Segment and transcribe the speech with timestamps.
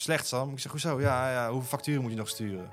[0.00, 0.50] Slecht, Sam.
[0.52, 1.00] Ik zeg, hoezo?
[1.00, 2.70] Ja, ja, hoeveel facturen moet je nog sturen?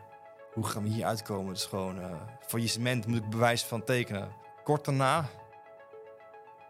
[0.54, 1.48] Hoe gaan we hier uitkomen?
[1.48, 4.32] Het is gewoon uh, faillissement, moet ik bewijs van tekenen.
[4.64, 5.30] Kort daarna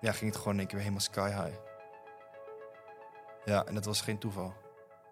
[0.02, 1.58] ja, ging het gewoon in één keer helemaal sky high.
[3.46, 4.54] Ja, en dat was geen toeval.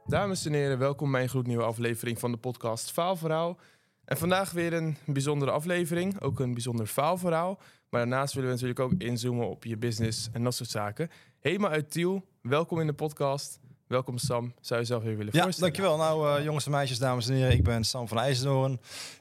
[0.06, 3.58] Dames en heren, welkom bij een gloednieuwe aflevering van de podcast Faalverhaal.
[4.06, 7.60] En vandaag weer een bijzondere aflevering, ook een bijzonder faalverhaal.
[7.90, 11.10] Maar daarnaast willen we natuurlijk ook inzoomen op je business en dat soort zaken.
[11.40, 13.60] Helemaal uit Tiel, welkom in de podcast.
[13.88, 15.74] Welkom Sam, zou je zelf weer willen ja, voorstellen?
[15.74, 15.98] dankjewel.
[15.98, 18.80] Nou uh, jongens en meisjes, dames en heren, ik ben Sam van IJzendoorn.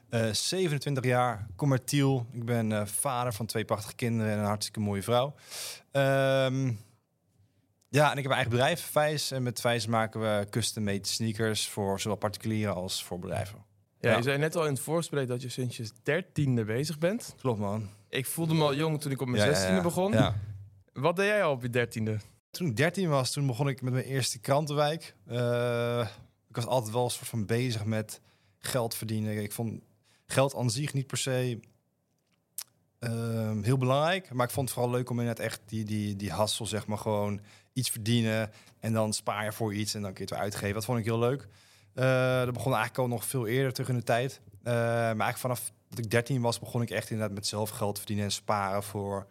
[0.09, 2.25] Uh, 27 jaar, kom uit Tiel.
[2.31, 5.35] Ik ben uh, vader van twee prachtige kinderen en een hartstikke mooie vrouw.
[5.91, 6.79] Um,
[7.89, 9.31] ja, en ik heb een eigen bedrijf, Vijs.
[9.31, 13.65] En met Vijs maken we custom-made sneakers voor zowel particulieren als voor bedrijven.
[13.99, 16.97] Ja, ja, je zei net al in het voorspreek dat je sinds je dertiende bezig
[16.97, 17.35] bent.
[17.39, 17.89] Klopt man.
[18.09, 20.15] Ik voelde me al jong toen ik op mijn zestiende ja, begon.
[20.93, 22.17] Wat deed jij al op je dertiende?
[22.53, 25.15] Toen ik 13 was, toen begon ik met mijn eerste krantenwijk.
[25.27, 26.07] Uh,
[26.49, 28.21] ik was altijd wel een soort van bezig met
[28.57, 29.43] geld verdienen.
[29.43, 29.81] Ik vond
[30.25, 31.59] geld aan zich niet per se
[32.99, 34.33] uh, heel belangrijk.
[34.33, 36.97] Maar ik vond het vooral leuk om inderdaad echt die, die, die hassel, zeg maar,
[36.97, 37.41] gewoon
[37.73, 38.51] iets verdienen.
[38.79, 40.73] En dan spaar je voor iets en dan kun je het weer uitgeven.
[40.73, 41.47] Dat vond ik heel leuk.
[41.95, 44.41] Uh, dat begon eigenlijk al nog veel eerder terug in de tijd.
[44.63, 44.73] maar
[45.05, 48.31] eigenlijk vanaf dat ik 13 was, begon ik echt inderdaad met zelf geld verdienen en
[48.31, 49.27] sparen voor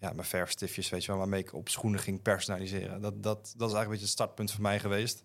[0.00, 3.00] ja, mijn verfstiftjes, weet je wel, waarmee ik op schoenen ging personaliseren.
[3.00, 5.24] Dat, dat, dat is eigenlijk een beetje het startpunt voor mij geweest.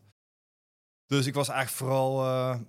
[1.06, 2.60] Dus ik was eigenlijk vooral uh,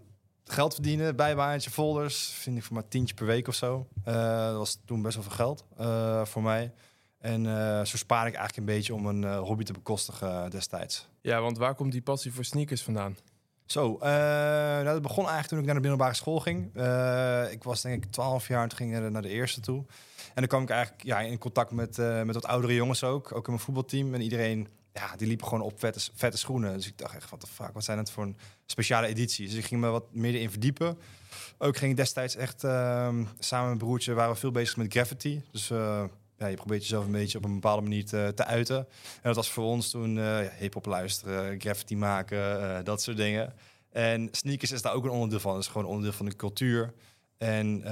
[0.45, 3.89] geld verdienen, bijbaantje, folders, vind ik voor maar tientje per week of zo.
[4.09, 6.73] Uh, dat was toen best wel veel geld uh, voor mij.
[7.19, 7.45] En
[7.87, 11.09] zo spaar ik eigenlijk een beetje om een hobby te bekostigen destijds.
[11.21, 13.17] Ja, want waar komt die passie voor sneakers vandaan?
[13.67, 16.67] Zo, nou, dat begon eigenlijk toen ik naar de middelbare school ging.
[17.51, 19.85] ik was denk ik 12 jaar en toen ging ik naar de eerste toe.
[20.37, 23.35] En dan kwam ik eigenlijk ja, in contact met, uh, met wat oudere jongens ook,
[23.35, 24.15] ook in mijn voetbalteam.
[24.15, 26.73] En iedereen, ja, die liep gewoon op vette, vette schoenen.
[26.75, 29.47] Dus ik dacht echt, wat de fuck, wat zijn het voor een speciale editie?
[29.47, 30.99] Dus ik ging me wat meer in verdiepen.
[31.59, 34.93] Ook ging ik destijds echt uh, samen met mijn broertje, waren we veel bezig met
[34.93, 35.43] graffiti.
[35.53, 36.05] Dus uh,
[36.39, 38.77] ja, je probeert jezelf een beetje op een bepaalde manier te, te uiten.
[38.77, 43.55] En dat was voor ons toen uh, hip-hop luisteren, graffiti maken, dat soort dingen.
[43.91, 45.55] En sneakers is daar ook een onderdeel van.
[45.55, 46.93] Het is gewoon onderdeel van de cultuur.
[47.39, 47.83] En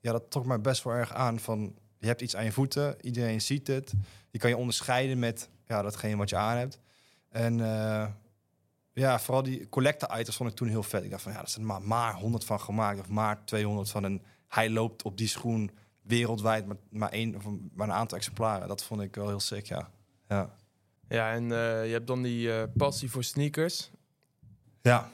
[0.00, 2.96] ja, dat trok mij best wel erg aan van je hebt iets aan je voeten,
[3.00, 3.92] iedereen ziet het.
[4.30, 6.78] Je kan je onderscheiden met ja, datgene wat je aan hebt.
[7.28, 7.58] En
[8.92, 11.04] ja, vooral die collector items vond ik toen heel vet.
[11.04, 14.04] Ik dacht van ja, dat zijn maar, maar 100 van gemaakt of maar 200 van.
[14.04, 15.70] En hij loopt op die schoen
[16.02, 18.68] wereldwijd maar, maar, één, of maar een aantal exemplaren.
[18.68, 19.90] Dat vond ik wel heel sick, ja.
[20.28, 20.54] Ja,
[21.08, 23.90] ja en uh, je hebt dan die uh, passie voor sneakers.
[24.82, 25.10] Ja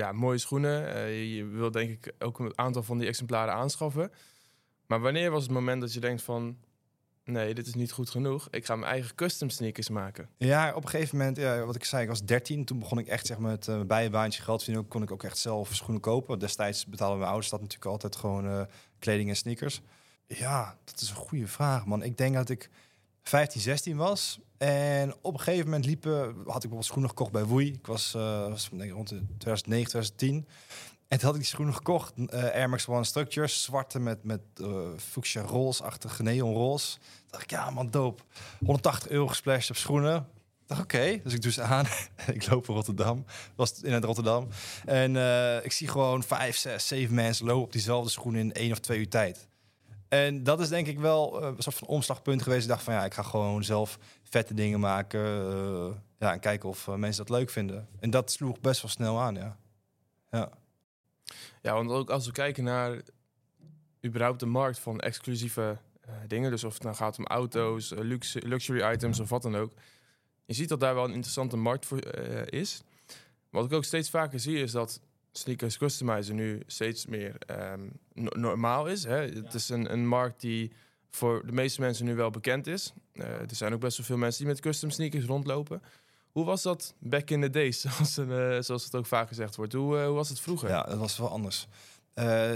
[0.00, 0.96] ja, mooie schoenen.
[0.96, 4.12] Uh, je wil denk ik ook een aantal van die exemplaren aanschaffen.
[4.86, 6.56] Maar wanneer was het moment dat je denkt van...
[7.24, 8.48] nee, dit is niet goed genoeg.
[8.50, 10.28] Ik ga mijn eigen custom sneakers maken.
[10.36, 12.64] Ja, op een gegeven moment, ja, wat ik zei, ik was 13.
[12.64, 14.88] Toen begon ik echt zeg maar, met uh, bijbaantje geld verdienen.
[14.90, 16.38] Kon ik ook echt zelf schoenen kopen.
[16.38, 18.66] Destijds betaalden mijn ouders dat natuurlijk altijd gewoon
[18.98, 19.80] kleding en sneakers.
[20.38, 22.02] Ja, dat is een goede vraag, man.
[22.02, 22.70] Ik denk dat ik
[23.22, 24.40] 15, 16 was.
[24.58, 27.72] En op een gegeven moment liepen, had ik bijvoorbeeld schoenen gekocht bij Woei.
[27.72, 30.46] Ik was, uh, was denk rond de 2009, 2010.
[31.08, 32.12] En toen had ik die schoenen gekocht.
[32.16, 36.98] Uh, Air Max One Structures, zwarte met, met uh, fuchsia roze-achtige neon roze.
[37.30, 38.24] dacht ik, ja man, doop.
[38.58, 40.28] 180 euro gesplashed op schoenen.
[40.66, 41.20] dacht, oké.
[41.22, 41.86] Dus ik doe ze aan.
[42.34, 43.24] ik loop voor Rotterdam.
[43.54, 44.48] Was in het Rotterdam.
[44.84, 45.16] En
[45.64, 48.98] ik zie gewoon vijf, zes, zeven mensen lopen op diezelfde schoenen in één of twee
[48.98, 49.48] uur tijd.
[50.10, 52.62] En dat is denk ik wel een soort van omslagpunt geweest.
[52.62, 55.20] Ik dacht van ja, ik ga gewoon zelf vette dingen maken.
[55.20, 57.88] Uh, ja, en kijken of uh, mensen dat leuk vinden.
[58.00, 59.56] En dat sloeg best wel snel aan, ja.
[60.30, 60.50] Ja,
[61.62, 63.00] ja want ook als we kijken naar
[64.04, 65.78] überhaupt de markt van exclusieve
[66.26, 66.50] dingen.
[66.50, 69.72] Dus of het nou gaat om auto's, luxe, luxury items of wat dan ook.
[70.44, 72.04] Je ziet dat daar wel een interessante markt voor
[72.46, 72.82] is.
[73.50, 75.00] Wat ik ook steeds vaker zie is dat
[75.32, 77.36] sneakers customizer nu steeds meer
[77.72, 77.92] um,
[78.34, 79.04] normaal is.
[79.04, 79.20] Hè?
[79.20, 79.42] Ja.
[79.42, 80.72] Het is een, een markt die
[81.10, 82.92] voor de meeste mensen nu wel bekend is.
[83.12, 85.82] Uh, er zijn ook best wel veel mensen die met custom sneakers rondlopen.
[86.30, 89.72] Hoe was dat back in the days, zoals, uh, zoals het ook vaak gezegd wordt?
[89.72, 90.68] Hoe, uh, hoe was het vroeger?
[90.68, 91.66] Ja, dat was wel anders.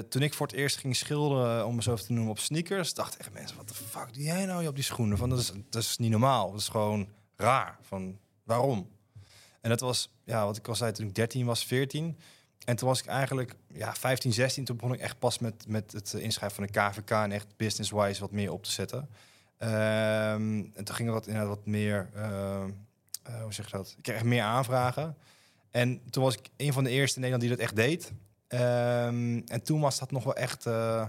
[0.08, 3.32] toen ik voor het eerst ging schilderen, om mezelf te noemen, op sneakers, dacht echt
[3.32, 5.18] mensen, wat de fuck doe jij nou op die schoenen?
[5.18, 6.50] Van, dat, is, dat is niet normaal.
[6.50, 7.78] Dat is gewoon raar.
[7.82, 8.88] Van, waarom?
[9.60, 12.18] En dat was, ja, wat ik al zei, toen ik 13 was, 14
[12.64, 14.64] en toen was ik eigenlijk ja, 15, 16.
[14.64, 18.20] Toen begon ik echt pas met, met het inschrijven van de KVK en echt business-wise
[18.20, 19.08] wat meer op te zetten.
[19.58, 22.22] Um, en toen ging er wat, inderdaad wat meer, uh,
[23.28, 23.94] uh, hoe zeg je dat?
[23.96, 25.16] Ik kreeg meer aanvragen.
[25.70, 28.12] En toen was ik een van de eerste in Nederland die dat echt deed.
[28.48, 31.06] Um, en toen was dat nog wel echt, uh,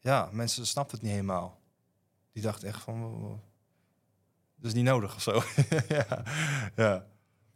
[0.00, 1.60] ja, mensen snapten het niet helemaal.
[2.32, 3.40] Die dachten echt van,
[4.56, 5.42] dat is niet nodig of zo.
[5.88, 6.22] ja.
[6.76, 7.06] ja.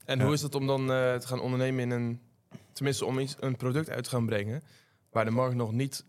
[0.05, 2.21] En hoe is het om dan eh, te gaan ondernemen in een...
[2.73, 4.63] Tenminste, om iets, een product uit te gaan brengen...
[5.11, 6.05] waar de markt nog niet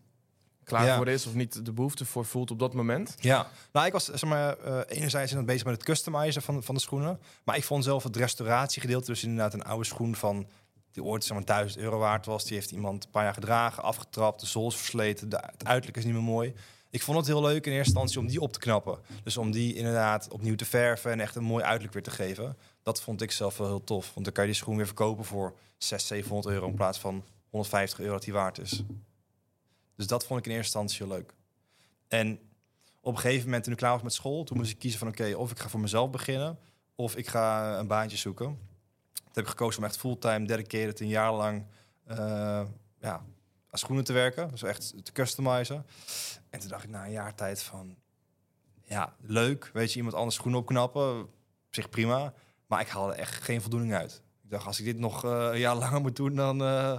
[0.64, 0.96] klaar Ja.
[0.96, 1.26] voor is...
[1.26, 3.14] of niet de behoefte voor voelt op dat moment?
[3.18, 6.74] Ja, nou, ik was zeg maar, eh, enerzijds inderdaad bezig met het customizen van, van
[6.74, 7.20] de schoenen.
[7.44, 10.46] Maar ik vond zelf het restauratiegedeelte, dus inderdaad een oude schoen van
[10.92, 12.44] die ooit zeg maar 1000 euro waard was.
[12.44, 15.96] Die heeft iemand een paar jaar gedragen, afgetrapt, de zool is versleten, de, het uiterlijk
[15.98, 16.54] is niet meer mooi.
[16.90, 18.98] Ik vond het heel leuk in eerste instantie om die op te knappen.
[19.22, 22.56] Dus om die inderdaad opnieuw te verven en echt een mooi uiterlijk weer te geven.
[22.82, 24.14] Dat vond ik zelf wel heel tof.
[24.14, 27.24] Want dan kan je die schoen weer verkopen voor 600, 700 euro in plaats van
[27.50, 28.82] 150 euro dat die waard is.
[29.96, 31.34] Dus dat vond ik in eerste instantie heel leuk.
[32.08, 32.38] En
[33.00, 35.08] op een gegeven moment toen ik klaar was met school, toen moest ik kiezen van
[35.08, 36.58] oké, of ik ga voor mezelf beginnen
[36.94, 38.46] of ik ga een baantje zoeken.
[39.12, 41.66] Toen heb ik gekozen om echt fulltime, dedicated, een jaar lang
[42.04, 42.16] eh,
[43.00, 43.24] ja,
[43.70, 44.50] aan schoenen te werken.
[44.50, 45.86] Dus echt te customizen.
[46.50, 47.96] En toen dacht ik na een jaar tijd van,
[48.82, 49.70] ja, leuk.
[49.72, 51.30] Weet je, iemand anders schoenen opknappen, op
[51.70, 52.34] zich prima.
[52.72, 54.22] Maar ik haalde echt geen voldoening uit.
[54.42, 56.98] Ik dacht, als ik dit nog eh, een jaar langer moet doen, dan eh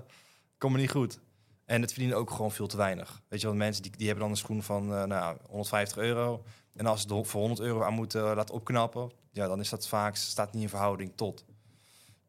[0.58, 1.20] komt het niet goed.
[1.66, 3.22] En het verdiende ook gewoon veel te weinig.
[3.28, 5.98] Weet je wel, mensen die, die hebben dan een schoen van eh, nou, ja, 150
[5.98, 6.44] euro.
[6.76, 9.88] En als ze het voor 100 euro aan moeten laten opknappen, ja, dan is dat
[9.88, 11.46] vaak staat niet in verhouding tot.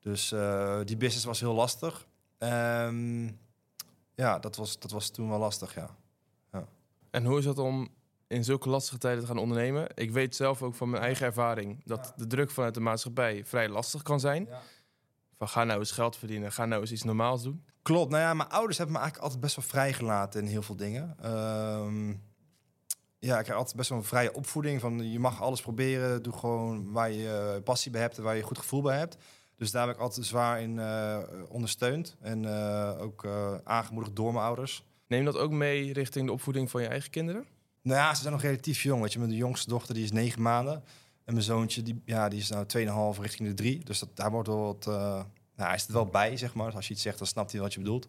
[0.00, 0.28] Dus
[0.84, 2.06] die business was heel lastig.
[2.38, 3.26] Ehm,
[4.14, 5.96] ja, dat was, dat was toen wel lastig, ja.
[7.10, 7.88] En hoe is het om
[8.34, 9.86] in zulke lastige tijden te gaan ondernemen?
[9.94, 11.82] Ik weet zelf ook van mijn eigen ervaring...
[11.84, 14.48] dat de druk vanuit de maatschappij vrij lastig kan zijn.
[15.38, 17.64] Van ga nou eens geld verdienen, ga nou eens iets normaals doen.
[17.82, 18.10] Klopt.
[18.10, 21.16] Nou ja, mijn ouders hebben me eigenlijk altijd best wel vrijgelaten in heel veel dingen.
[21.22, 22.14] Ehm,
[23.18, 24.80] ja, ik heb altijd best wel een vrije opvoeding.
[24.80, 26.22] Van je mag alles proberen.
[26.22, 29.16] Doe gewoon waar je eh, passie bij hebt en waar je goed gevoel bij hebt.
[29.56, 32.16] Dus daar heb ik altijd zwaar in eh, ondersteund.
[32.20, 33.26] En eh, ook
[33.64, 34.84] aangemoedigd door mijn ouders.
[35.06, 37.46] Neem dat ook mee richting de opvoeding van je eigen kinderen?
[37.84, 39.02] Nou ja, ze zijn nog relatief jong.
[39.02, 40.74] Weet je, mijn jongste dochter die is negen maanden.
[41.24, 43.84] En mijn zoontje die, ja, die is nou 2,5 richting de drie.
[43.84, 44.86] Dus dat, daar wordt wel wat...
[44.86, 44.94] eh,
[45.56, 46.66] nou, hij is er wel bij, zeg maar.
[46.66, 48.06] Dus als je iets zegt, dan snapt hij wat je bedoelt.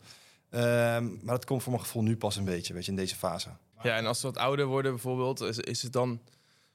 [0.50, 3.16] Ehm, maar dat komt voor mijn gevoel nu pas een beetje, weet je, in deze
[3.16, 3.50] fase.
[3.82, 6.22] Ja, en als ze wat ouder worden bijvoorbeeld, is, is het dan...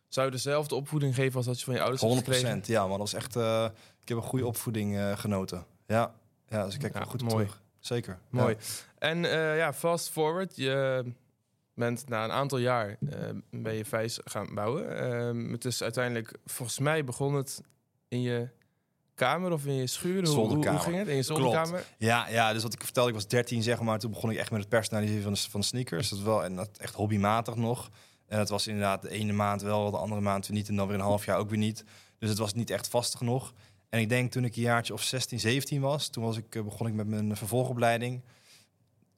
[0.09, 2.63] Zou je dezelfde opvoeding geven als dat je van je ouders hebt 100 gekregen?
[2.75, 2.99] ja, man.
[2.99, 3.37] Dat is echt...
[3.37, 3.65] eh,
[4.03, 5.65] ik heb een goede opvoeding eh, genoten.
[5.87, 6.15] Ja.
[6.49, 7.45] ja, dus ik kijk Ja, wel goed op mooi.
[7.45, 7.63] terug.
[7.79, 8.19] Zeker.
[8.29, 8.55] Mooi.
[8.59, 9.09] Ja.
[9.09, 9.19] En
[9.57, 10.57] ja, fast forward.
[10.57, 11.05] Je
[11.81, 13.19] bent na een aantal jaar eh,
[13.51, 14.99] ben je Vijs gaan bouwen.
[14.99, 17.63] Ehm, het is uiteindelijk, volgens mij begon het
[18.09, 18.49] in je
[19.15, 20.27] kamer of in je schuur.
[20.27, 21.09] Hoe, hoe, ging het?
[21.09, 21.85] In je zolderkamer?
[21.99, 23.99] Ja, ja, dus wat ik vertelde, ik was 13 zeg maar.
[23.99, 26.09] Toen begon ik echt met het personaliseren van, de, van sneakers.
[26.09, 27.91] Dat wel en dat echt hobbymatig nog.
[28.27, 30.69] En dat was inderdaad de ene maand wel, de andere maand weer niet.
[30.69, 31.85] En dan weer een half jaar ook weer niet.
[32.19, 33.53] Dus het was niet echt vast genoeg.
[33.89, 36.63] En ik denk toen ik een jaartje of 16, 17 was, toen was ik, eh,
[36.63, 38.23] begon ik met mijn vervolgopleiding.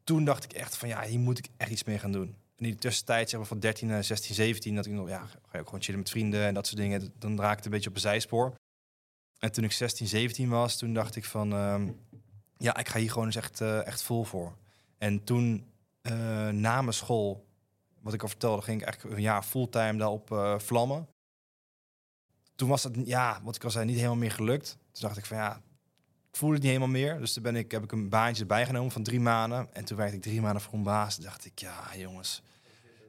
[0.04, 2.36] Toen dacht ik echt van ja, hier moet ik echt iets mee gaan doen.
[2.62, 5.38] In die tussentijd, zeg maar van 13 naar 16, 17, dat ik nog, ja, ga
[5.52, 7.12] je ook gewoon chillen met vrienden en dat soort dingen.
[7.18, 8.54] Dan raakte ik een beetje op een zijspoor.
[9.38, 11.90] En toen ik 16, 17 was, toen dacht ik van ehm,
[12.56, 14.56] ja, ik ga hier gewoon eens echt, eh, echt vol voor.
[14.98, 15.72] En toen
[16.02, 17.46] eh, na mijn school,
[18.00, 21.08] wat ik al vertelde, ging ik eigenlijk een jaar fulltime daarop eh vlammen.
[22.54, 24.78] Toen was het, ja, wat ik al zei, niet helemaal meer gelukt.
[24.92, 25.62] Toen dacht ik van ja,
[26.30, 27.18] ik voelde het niet helemaal meer.
[27.18, 29.68] Dus toen ben ik, heb ik een baantje erbij genomen van drie maanden.
[29.72, 31.16] En toen werkte ik drie maanden voor een baas.
[31.16, 32.42] Dacht ik, ja jongens,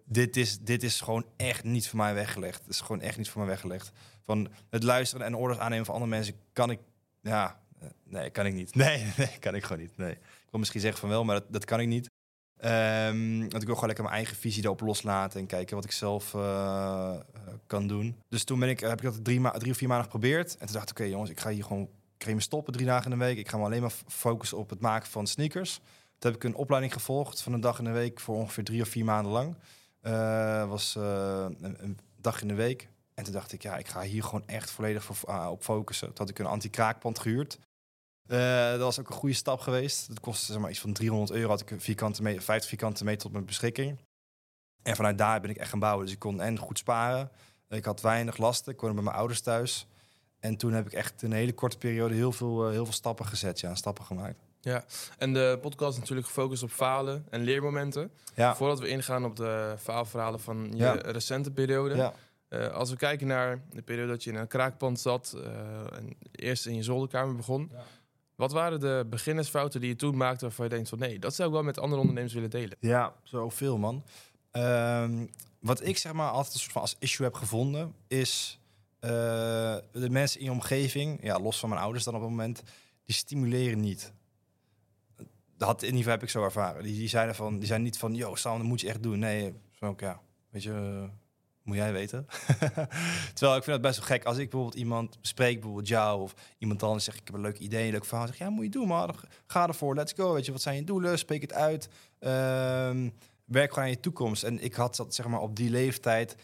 [0.06, 2.60] dit is, dit is gewoon echt niet voor mij weggelegd.
[2.60, 3.92] Het is gewoon echt niet voor mij weggelegd.
[4.26, 6.80] Van het luisteren en orders aannemen van andere mensen kan ik,
[7.22, 8.76] ja, eh, nee, kan ik niet.
[8.84, 9.98] Nee, nee, kan ik gewoon niet.
[9.98, 10.12] Nee.
[10.12, 12.10] Ik wil misschien zeggen van wel, maar dat, dat kan ik niet.
[12.58, 15.92] Ehm, want ik wil gewoon lekker mijn eigen visie erop loslaten en kijken wat ik
[15.92, 18.16] zelf eh, eh, kan doen.
[18.30, 20.58] Dus toen ben ik, heb ik dat drie, drie of vier maanden geprobeerd.
[20.58, 21.90] En toen dacht ik, oké jongens, ik ga hier gewoon
[22.32, 23.38] me stoppen drie dagen in de week.
[23.38, 25.80] Ik ga me alleen maar focussen op het maken van sneakers.
[26.18, 28.82] Toen heb ik een opleiding gevolgd van een dag in de week voor ongeveer drie
[28.82, 29.56] of vier maanden lang.
[30.04, 32.90] Eh was eh, een, een dag in de week.
[33.14, 36.08] En toen dacht ik, ja, ik ga hier gewoon echt volledig ah, op focussen.
[36.08, 37.60] Toen had ik een anti-kraakpand gehuurd.
[38.28, 40.08] Eh, dat was ook een goede stap geweest.
[40.08, 41.50] Dat kostte zeg maar iets van 300 euro.
[41.50, 44.00] Had ik een vierkante meter, 50 vierkante meter tot mijn beschikking.
[44.82, 46.06] En vanuit daar ben ik echt gaan bouwen.
[46.06, 47.32] Dus ik kon en goed sparen.
[47.70, 48.74] Ik had weinig lasten.
[48.74, 49.88] Ik woonde bij mijn ouders thuis.
[50.40, 53.26] En toen heb ik echt in een hele korte periode heel veel, heel veel stappen
[53.26, 53.60] gezet.
[53.60, 54.40] Ja, stappen gemaakt.
[55.18, 58.12] En de podcast is natuurlijk gefocust op falen en leermomenten.
[58.36, 60.92] Ja, Voordat we ingaan op de faalverhalen van je Ja.
[60.94, 61.96] recente periode.
[61.96, 62.14] ja.
[62.48, 66.18] Eh, als we kijken naar de periode dat je in een kraakpand zat eh, en
[66.32, 67.70] eerst in je zolderkamer begon.
[67.72, 67.84] Ja.
[68.36, 71.48] Wat waren de beginnersfouten die je toen maakte waarvan je denkt van nee, dat zou
[71.48, 72.78] ik wel met andere ondernemers willen delen?
[72.80, 74.04] Ja, zoveel man.
[74.52, 75.26] Ehm,
[75.60, 78.60] wat ik zeg maar altijd een soort van als issue heb gevonden, is
[79.00, 79.10] eh,
[79.92, 82.64] de mensen in je omgeving, ja, los van mijn ouders dan op het moment,
[83.06, 84.12] die stimuleren niet.
[85.58, 86.84] Dat in ieder geval heb ik zo ervaren.
[86.84, 89.20] Die, die zeiden van, die zijn niet van, yo, Sam, dat moet je echt doen.
[89.20, 91.10] Nee, zo ook ja, weet je, eh,
[91.64, 92.26] Moet jij weten.
[93.34, 94.24] Terwijl ik vind het best wel gek.
[94.24, 97.20] Als ik bijvoorbeeld iemand spreek, bijvoorbeeld jou of iemand anders zegt...
[97.20, 98.28] ik heb een leuk idee, een leuk verhaal.
[98.28, 99.16] zeg ja, moet je doen, man.
[99.48, 100.34] Ga ervoor, let's go.
[100.34, 101.18] Weet je, wat zijn je doelen?
[101.18, 101.90] Spreek het uit.
[102.20, 103.10] Ehm,
[103.46, 104.44] werk gewoon aan je toekomst.
[104.44, 106.36] En ik had dat, zeg maar, op die leeftijd...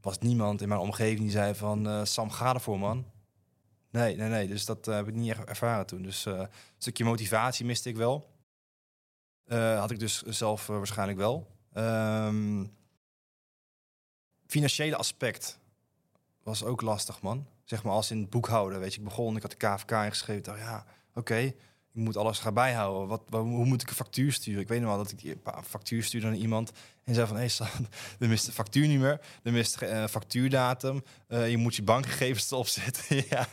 [0.00, 1.88] was niemand in mijn omgeving die zei van...
[1.88, 3.04] eh, Sam, ga ervoor, man.
[3.90, 4.48] Nee, nee, nee.
[4.48, 6.02] Dus dat eh, heb ik niet echt ervaren toen.
[6.02, 8.32] Dus een stukje motivatie miste ik wel.
[9.44, 11.50] Eh, had ik dus zelf eh, waarschijnlijk wel.
[11.72, 12.64] Ehm,
[14.46, 15.58] financiële aspect
[16.42, 17.46] was ook lastig, man.
[17.64, 18.98] Zeg maar als in het boekhouden, weet je.
[18.98, 20.42] Ik begon, ik had de KVK ingeschreven.
[20.42, 20.84] Dacht, ja,
[21.14, 23.08] oké, ik moet alles gaan bijhouden.
[23.08, 24.60] Wat, hoe moet ik een factuur sturen?
[24.60, 26.72] Ik weet nog wel dat ik die factuur stuurde aan iemand.
[27.04, 27.68] En zei van, hé hey, Sam,
[28.18, 29.20] er mist een factuurnummer.
[29.42, 31.02] Er mist een factuurdatum.
[31.28, 33.16] eh, je moet je bankgegevens erop zetten.
[33.30, 33.48] ja.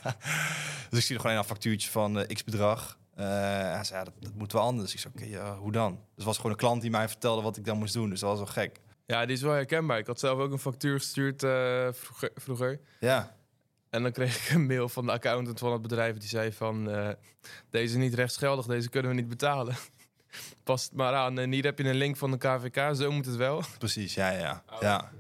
[0.90, 3.00] Dus ik stuurde gewoon een factuurtje van x bedrag.
[3.22, 4.94] Eh, hij zei, ja, dat, dat moet wel anders.
[4.94, 5.92] Ik zei, oké, hoe dan?
[5.92, 8.10] Dus het was gewoon een klant die mij vertelde wat ik dan moest doen.
[8.10, 8.80] Dus dat was wel gek.
[9.06, 9.98] Ja, die is wel herkenbaar.
[9.98, 12.80] Ik had zelf ook een factuur gestuurd eh, vroeger, vroeger.
[13.00, 13.36] Ja,
[13.90, 16.18] En dan kreeg ik een mail van de accountant van het bedrijf.
[16.18, 17.10] Die zei van, eh,
[17.70, 19.76] deze is niet rechtsgeldig, deze kunnen we niet betalen.
[20.64, 21.40] Pas het maar aan.
[21.40, 23.64] En hier heb je een link van de KVK, zo moet het wel.
[23.78, 24.14] precies.
[24.14, 24.64] Ja, ja.
[24.80, 25.12] Ja.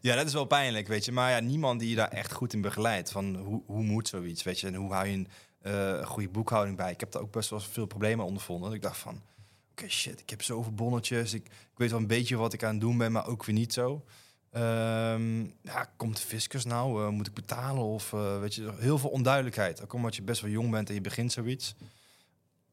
[0.00, 1.12] ja, dat is wel pijnlijk, weet je.
[1.12, 3.10] Maar ja, niemand die je daar echt goed in begeleidt.
[3.10, 4.66] Van hoe, hoe moet zoiets, weet je.
[4.66, 5.28] En hoe hou je een
[5.64, 6.92] eh, goede boekhouding bij.
[6.92, 8.72] Ik heb daar ook best wel veel problemen ondervonden.
[8.72, 9.22] Ik dacht van,
[9.70, 11.34] oké, shit, ik heb zoveel bonnetjes.
[11.34, 13.54] Ik, ik weet wel een beetje wat ik aan het doen ben, maar ook weer
[13.54, 14.04] niet zo.
[14.50, 17.04] Ehm, ja, komt de fiscus nou?
[17.04, 17.82] Eh, moet ik betalen?
[17.82, 19.82] Of eh, weet je, heel veel onduidelijkheid.
[19.82, 21.74] Ook omdat je best wel jong bent en je begint zoiets.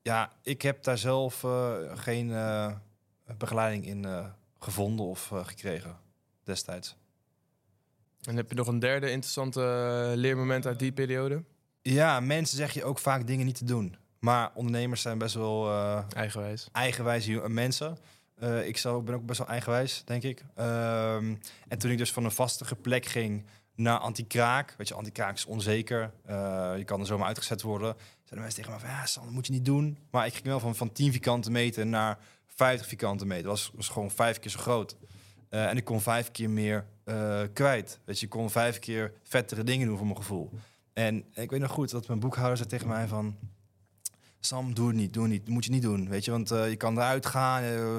[0.02, 1.46] Ja, ik heb daar zelf
[1.94, 2.28] geen
[3.38, 5.98] begeleiding in gevonden of gekregen
[6.44, 6.96] destijds.
[8.22, 9.62] En heb je nog een derde interessante
[10.16, 11.44] leermoment uit die periode?
[11.82, 13.96] Ja, mensen zeg je ook vaak dingen niet te doen.
[14.20, 16.70] Maar ondernemers zijn best wel eh, Eigenwijs.
[16.72, 17.98] eigenwijze jo- mensen.
[18.36, 20.44] Eh, ik zelf ben ook best wel eigenwijs, denk ik.
[20.56, 21.36] Ehm,
[21.68, 23.46] en toen ik dus van een vastige plek ging
[23.76, 24.74] naar anti-kraak.
[24.78, 26.14] Weet je, anti-kraak is onzeker.
[26.26, 27.96] Eh, je kan er zomaar uitgezet worden.
[28.18, 29.98] Zeiden mensen tegen me van, ja, Sam, dat moet je niet doen.
[30.12, 33.44] Maar ik ging wel van, van 10 vierkante meter naar 50 vierkante meter.
[33.44, 34.96] Dat was, was gewoon vijf keer zo groot.
[35.50, 38.00] Eh, en ik kon vijf keer meer eh, kwijt.
[38.06, 40.52] Weet je, ik kon vijf keer vettere dingen doen voor mijn gevoel.
[40.94, 43.38] En ik weet nog goed dat mijn boekhouder zei tegen mij van...
[44.40, 45.42] Sam, doe het niet, doe het niet.
[45.46, 46.32] Dat moet je niet doen, weet je.
[46.32, 47.64] Want eh, je kan eruit gaan.
[47.64, 47.96] eh,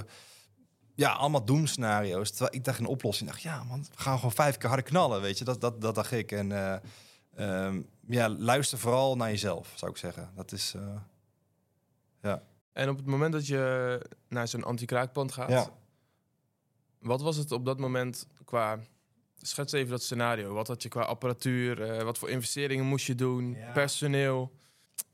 [0.95, 2.31] ja, allemaal doemscenario's.
[2.31, 3.29] Terwijl ik dacht een oplossing.
[3.29, 5.45] Ik dacht, ja man, we gaan gewoon vijf keer harder knallen, weet je.
[5.45, 6.33] Dat, dat, dat dacht ik.
[6.33, 6.77] En eh,
[7.67, 10.31] ehm, ja, luister vooral naar jezelf, zou ik zeggen.
[10.35, 10.75] Dat is...
[10.75, 10.83] eh,
[12.73, 15.71] En op het moment dat je naar zo'n anti-kraakpand gaat, ja.
[16.99, 18.79] wat was het op dat moment qua...
[19.45, 20.53] Schets even dat scenario.
[20.53, 21.83] Wat had je qua apparatuur?
[21.83, 23.55] eh, wat voor investeringen moest je doen?
[23.55, 23.73] Ja.
[23.73, 24.53] Personeel?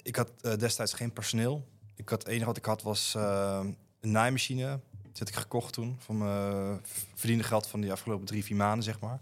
[0.02, 1.68] Ik had eh, destijds geen personeel.
[1.94, 3.60] Ik had, het enige wat ik had was eh,
[4.00, 4.80] een naaimachine.
[5.02, 5.96] Die had ik gekocht toen.
[5.98, 6.80] Van mijn
[7.14, 9.20] verdiende geld van die afgelopen drie, vier maanden, zeg maar.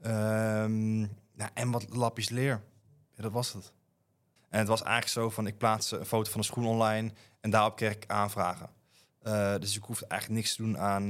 [0.00, 0.98] Ehm,
[1.34, 2.62] nou, en wat lapjes leer.
[3.14, 3.72] Ja, dat was het.
[4.48, 7.12] En het was eigenlijk zo van, ik plaatste een foto van een schoen online...
[7.40, 8.70] en daarop kreeg ik aanvragen.
[9.60, 11.06] Dus ik hoefde eigenlijk niks te doen aan...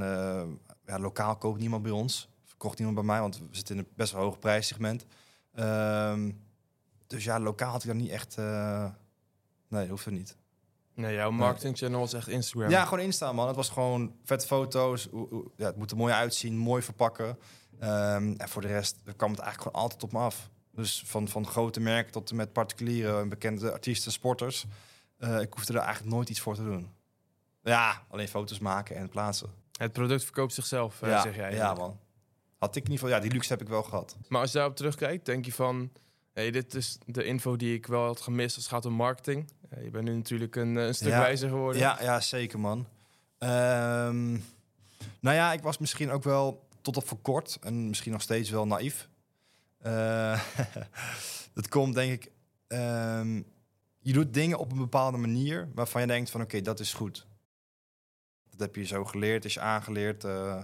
[0.86, 2.28] ja, lokaal koopt niemand bij ons.
[2.60, 5.06] Verkocht niemand bij mij, want we zitten in een best wel hoog prijssegment.
[5.54, 6.30] Ehm,
[7.06, 8.36] dus ja, lokaal had ik dan niet echt...
[8.38, 8.90] eh,
[9.68, 10.36] nee, hoefde niet.
[10.94, 12.70] Nee, jouw marketingchannel was echt Instagram.
[12.70, 13.46] Ja, gewoon Insta, man.
[13.46, 15.08] Het was gewoon vette foto's.
[15.56, 17.38] Ja, het moet er mooi uitzien, mooi verpakken.
[17.78, 20.50] Ehm, en voor de rest kwam het eigenlijk gewoon altijd op me af.
[20.72, 24.66] Dus van, van grote merken tot en met particuliere en bekende artiesten, sporters.
[25.18, 26.90] Eh, ik hoefde er eigenlijk nooit iets voor te doen.
[27.62, 29.50] Ja, alleen foto's maken en plaatsen.
[29.78, 31.54] Het product verkoopt zichzelf, eh, ja, zeg jij.
[31.54, 31.98] ja, man.
[32.60, 34.16] Had ik in ieder geval, ja, die luxe heb ik wel gehad.
[34.28, 35.90] Maar als je daarop terugkijkt, denk je van...
[36.32, 39.50] Hey, dit is de info die ik wel had gemist als het gaat om marketing.
[39.70, 41.18] Eh, je bent nu natuurlijk een, eh, een stuk Ja.
[41.20, 41.80] wijzer geworden.
[41.80, 42.86] Ja, ja, zeker, man.
[43.38, 44.30] Ehm,
[45.20, 48.50] nou ja, ik was misschien ook wel tot op voor kort en misschien nog steeds
[48.50, 49.08] wel naïef.
[49.78, 50.40] Eh,
[51.54, 52.30] dat komt, denk ik.
[52.66, 53.42] ehm,
[53.98, 57.26] je doet dingen op een bepaalde manier waarvan je denkt van oké, dat is goed.
[58.50, 60.24] Dat heb je zo geleerd, is je aangeleerd.
[60.24, 60.62] eh,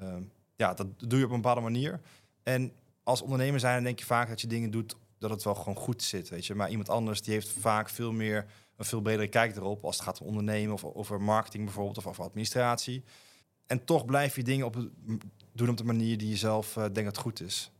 [0.00, 0.22] ehm,
[0.56, 2.00] ja, dat doe je op een bepaalde manier.
[2.42, 2.72] En
[3.02, 5.76] als ondernemer zijn, dan denk je vaak dat je dingen doet dat het wel gewoon
[5.76, 6.54] goed zit, weet je.
[6.54, 8.46] Maar iemand anders die heeft vaak veel meer
[8.76, 12.06] een veel bredere kijk erop als het gaat om ondernemen of over marketing bijvoorbeeld of
[12.06, 13.04] over administratie.
[13.66, 14.88] En toch blijf je dingen op het,
[15.52, 17.70] doen op de manier die je zelf eh, denkt dat goed is.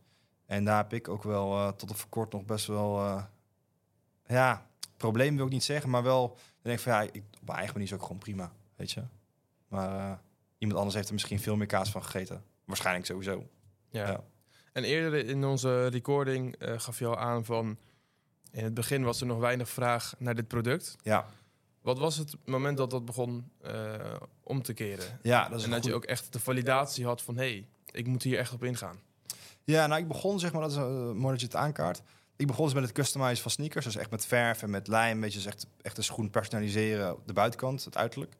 [0.45, 3.23] En daar heb ik ook wel eh, tot op kort nog best wel, eh,
[4.27, 4.67] ja,
[4.97, 7.57] probleem wil ik niet zeggen, maar wel, dan denk ik van ja, ik, op mijn
[7.57, 9.03] eigen manier is ook gewoon prima, weet je.
[9.67, 10.21] Maar
[10.57, 12.43] iemand anders heeft er misschien veel meer kaas van gegeten.
[12.67, 13.49] Waarschijnlijk sowieso.
[13.89, 14.07] Ja.
[14.07, 14.23] Ja.
[14.73, 17.77] En eerder in onze recording eh, gaf je al aan van...
[18.51, 20.95] In het begin was er nog weinig vraag naar dit product.
[21.01, 21.25] Ja,
[21.81, 23.93] Wat was het moment dat dat begon eh,
[24.43, 25.19] om te keren?
[25.21, 27.37] ja dat is En een dat je ook echt de validatie had van...
[27.37, 28.99] hé, hey, ik moet hier echt op ingaan.
[29.63, 32.01] Ja, nou, ik begon, zeg maar, dat is uh, mooi dat je het aankaart.
[32.35, 33.85] Ik begon dus met het customizen van sneakers.
[33.85, 35.21] Dus echt met verf en met lijm.
[35.21, 38.35] Weet je, dus echt, echt de schoen personaliseren de buitenkant, het uiterlijk.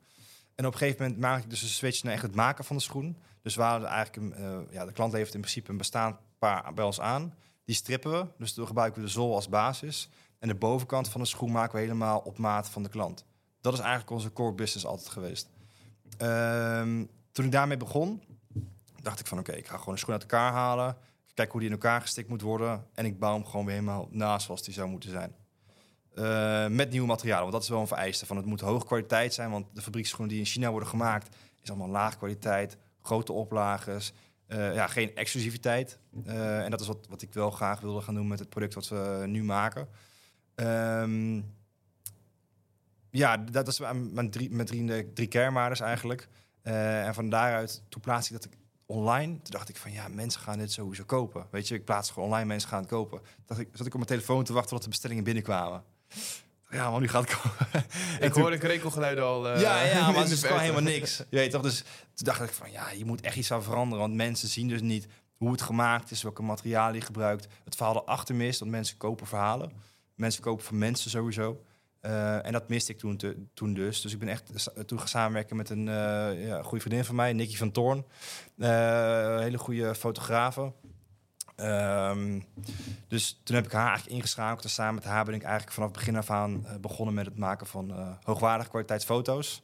[0.54, 2.76] En op een gegeven moment maak ik dus een switch naar echt het maken van
[2.76, 3.16] de schoen.
[3.54, 7.00] Dus hadden eigenlijk, uh, ja, de klant levert in principe een bestaand paar bij ons
[7.00, 7.34] aan.
[7.64, 10.08] Die strippen we, dus we gebruiken we de zool als basis.
[10.38, 13.24] En de bovenkant van de schoen maken we helemaal op maat van de klant.
[13.60, 15.48] Dat is eigenlijk onze core business altijd geweest.
[16.18, 18.22] Ehm, toen ik daarmee begon,
[19.02, 20.96] dacht ik van oké, ik ga gewoon een schoen uit elkaar halen.
[21.34, 22.86] Kijk hoe die in elkaar gestikt moet worden.
[22.94, 25.34] En ik bouw hem gewoon weer helemaal naast zoals die zou moeten zijn.
[26.14, 28.26] Uh, met nieuwe materialen, want dat is wel een vereiste.
[28.26, 31.68] Van het moet hoge kwaliteit zijn, want de fabrieksschoenen die in China worden gemaakt, is
[31.68, 32.76] allemaal laag kwaliteit,
[33.08, 34.12] grote oplages,
[34.48, 35.98] uh, ja, geen exclusiviteit.
[36.26, 38.74] Uh, en dat is wat, wat ik wel graag wilde gaan doen met het product
[38.74, 39.88] wat we nu maken.
[40.54, 41.56] Um,
[43.10, 43.78] ja, dat is
[44.12, 46.28] mijn drie, mijn drie, drie kernwaarden eigenlijk.
[46.62, 48.48] en van daaruit, toen plaats ik dat
[48.86, 49.32] online.
[49.32, 51.46] Toen dacht ik van ja, mensen gaan dit sowieso kopen.
[51.50, 53.20] Weet je, ik plaats gewoon online, mensen gaan het kopen.
[53.46, 55.82] Dacht ik, zat ik op mijn telefoon te wachten tot de bestellingen binnenkwamen.
[56.70, 57.86] Ja, maar nu gaat het komen.
[58.20, 59.54] ik hoorde een krekelgeluid al.
[59.54, 61.16] Uh, ja, ja, maar het is gewoon helemaal niks.
[61.30, 61.62] Je weet toch?
[61.62, 61.78] Dus
[62.14, 64.04] toen dacht ik van ja, je moet echt iets aan veranderen.
[64.04, 65.06] Want mensen zien dus niet
[65.36, 67.46] hoe het gemaakt is, welke materialen je gebruikt.
[67.64, 69.72] Het verhaal erachter mist, want mensen kopen verhalen.
[70.14, 71.62] Mensen kopen van mensen sowieso.
[72.02, 74.00] Uh, en dat miste ik toen, te, toen dus.
[74.00, 77.32] Dus ik ben echt toen gaan samenwerken met een uh, ja, goede vriendin van mij,
[77.32, 78.04] Nicky van Toorn.
[79.40, 80.72] Hele goede fotografe.
[81.60, 82.44] Um,
[83.08, 84.64] dus toen heb ik haar eigenlijk ingeschakeld.
[84.64, 87.66] En samen met haar ben ik eigenlijk vanaf begin af aan begonnen met het maken
[87.66, 89.62] van hoogwaardige kwaliteitsfoto's.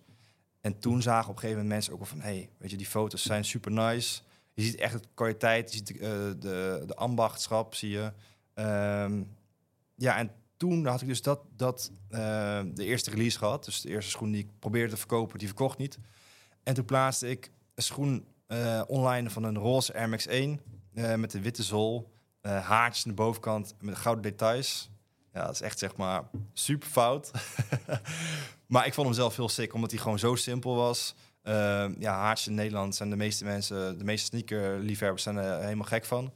[0.60, 2.20] En toen zagen op een gegeven moment mensen ook wel van...
[2.20, 4.20] hey, weet je, die foto's zijn super nice.
[4.52, 8.12] Je ziet echt de kwaliteit, je ziet de, de, de ambachtschap, zie je.
[8.54, 9.36] Um,
[9.94, 13.64] ja, en toen had ik dus dat, dat de eerste release gehad.
[13.64, 15.98] Dus de eerste schoen die ik probeerde te verkopen, die verkocht niet.
[16.62, 18.26] En toen plaatste ik een schoen
[18.86, 20.60] online van een roze Air Max 1
[20.94, 24.90] uh, met een witte zool, haartjes aan de bovenkant met gouden details.
[25.32, 26.22] Ja, dat is echt zeg maar
[26.52, 27.30] super fout.
[28.66, 31.14] maar ik vond hem zelf heel sick, omdat hij gewoon zo simpel was.
[31.98, 36.04] ja, haartjes in Nederland zijn de meeste mensen, de meeste sneakerliefhebbers zijn er helemaal gek
[36.04, 36.32] van.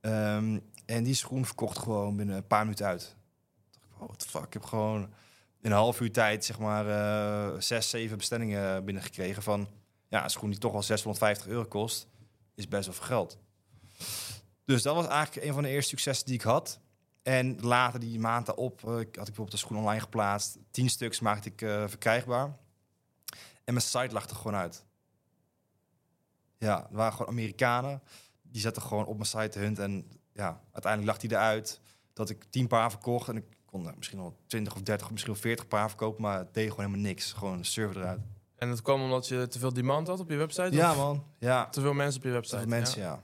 [0.00, 3.16] Um, en die schoen verkocht gewoon binnen een paar minuten uit
[4.00, 5.02] oh, what the fuck, ik heb gewoon
[5.60, 9.68] in een half uur tijd zeg maar uh, zes, zeven bestellingen binnengekregen van
[10.08, 12.08] ja, een schoen die toch al 650 euro kost,
[12.54, 13.38] is best wel veel geld.
[14.64, 16.80] Dus dat was eigenlijk een van de eerste successen die ik had.
[17.22, 20.58] En later die maand daarop uh, had ik bijvoorbeeld de schoen online geplaatst.
[20.70, 22.56] Tien stuks maakte ik uh, verkrijgbaar.
[23.64, 24.84] En mijn site lag er gewoon uit.
[26.58, 28.02] Ja, er waren gewoon Amerikanen.
[28.42, 29.78] Die zetten gewoon op mijn site te hunt.
[29.78, 31.80] En ja, uiteindelijk lag die eruit.
[32.12, 33.28] Dat ik tien paar verkocht.
[33.28, 36.54] En ik kon misschien al 20 of 30, misschien wel 40 paar verkopen, maar het
[36.54, 37.32] deed gewoon helemaal niks.
[37.32, 38.20] Gewoon een server eruit.
[38.56, 40.72] En dat kwam omdat je te veel demand had op je website?
[40.72, 41.24] Ja, man.
[41.38, 41.68] Ja.
[41.68, 42.56] Te veel mensen op je website?
[42.56, 43.08] Te veel mensen, ja.
[43.08, 43.22] ja.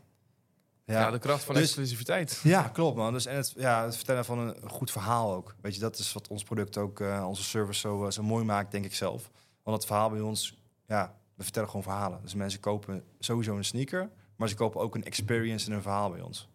[0.94, 1.10] Ja.
[1.10, 2.40] de kracht van dus, exclusiviteit.
[2.42, 3.12] Ja, klopt, man.
[3.12, 5.54] Dus en het, ja, het vertellen van een goed verhaal ook.
[5.60, 8.44] Weet je, dat is wat ons product ook, uh, onze service zo, uh, zo mooi
[8.44, 9.30] maakt, denk ik zelf.
[9.62, 12.22] Want het verhaal bij ons, ja, we vertellen gewoon verhalen.
[12.22, 16.10] Dus mensen kopen sowieso een sneaker, maar ze kopen ook een experience en een verhaal
[16.10, 16.48] bij ons.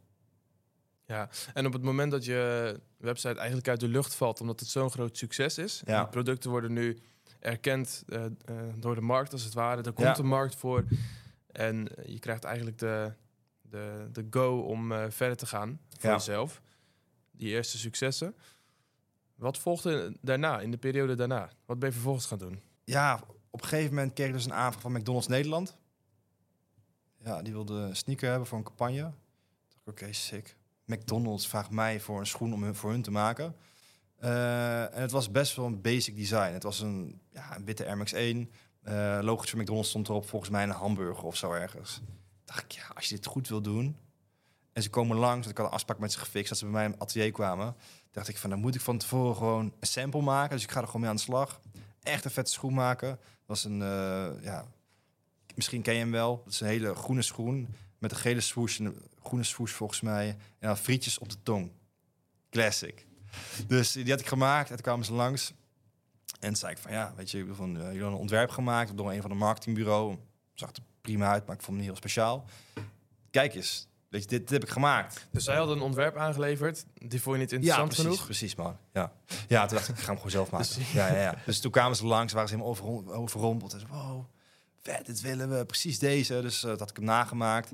[1.05, 4.69] Ja, en op het moment dat je website eigenlijk uit de lucht valt, omdat het
[4.69, 6.05] zo'n groot succes is, ja.
[6.05, 6.99] producten worden nu
[7.39, 8.27] erkend uh, uh,
[8.75, 9.81] door de markt als het ware.
[9.81, 10.17] Er komt ja.
[10.17, 10.83] een markt voor
[11.51, 13.13] en je krijgt eigenlijk de,
[13.71, 16.15] de, de go om uh, verder te gaan voor ja.
[16.15, 16.61] jezelf.
[17.31, 18.35] Die eerste successen.
[19.35, 21.49] Wat volgde daarna, in de periode daarna?
[21.65, 22.61] Wat ben je vervolgens gaan doen?
[22.83, 25.77] Ja, op een gegeven moment kreeg ik dus een aanvraag van McDonald's Nederland.
[27.17, 29.05] Ja, die wilde een sneaker hebben voor een campagne.
[29.05, 30.55] Oké, okay, sick.
[30.85, 33.55] McDonald's vraagt mij voor een schoen om hun, voor hun te maken.
[34.23, 36.53] Uh, en het was best wel een basic design.
[36.53, 38.51] Het was een, ja, een witte Air Max 1.
[38.83, 42.01] Uh, logisch van McDonald's stond erop volgens mij een hamburger of zo ergens.
[42.51, 43.97] Dacht ik, ja, als je dit goed wil doen.
[44.73, 46.85] En ze komen langs, ik had een afspraak met ze gefixt, dat ze bij mij
[46.85, 47.75] in atelier kwamen.
[48.11, 50.55] Dacht ik van, dan moet ik van tevoren gewoon een sample maken.
[50.55, 51.61] Dus ik ga er gewoon mee aan de slag.
[52.01, 53.09] Echt een vette schoen maken.
[53.09, 54.65] Dat was een, uh, ja,
[55.55, 56.41] misschien ken je hem wel.
[56.43, 60.01] Dat is een hele groene schoen met een gele swoosh en een groene swoosh volgens
[60.01, 60.29] mij.
[60.29, 61.71] En dan frietjes op de tong.
[62.49, 63.05] Classic.
[63.67, 64.69] Dus die had ik gemaakt.
[64.69, 65.53] En toen kwamen ze langs.
[66.39, 69.21] En zei ik van ja, weet je, van, uh, jullie een ontwerp gemaakt door een
[69.21, 70.17] van de marketingbureau.
[70.53, 72.45] Zag prima uit, maar ik vond het niet heel speciaal.
[73.31, 75.27] Kijk eens, weet je, dit, dit heb ik gemaakt.
[75.31, 78.25] Dus zij hadden een ontwerp aangeleverd, die vond je niet interessant ja, precies, genoeg?
[78.25, 78.77] precies man.
[78.93, 79.11] Ja.
[79.47, 80.67] ja, toen dacht ik, ik ga hem gewoon zelf maken.
[80.67, 81.35] Dus, ja, ja, ja.
[81.45, 83.73] dus toen kwamen ze langs, waren ze helemaal overrompeld.
[83.73, 84.25] En zo, wow,
[84.81, 86.41] vet, dit willen we, precies deze.
[86.41, 87.71] Dus uh, dat had ik hem nagemaakt.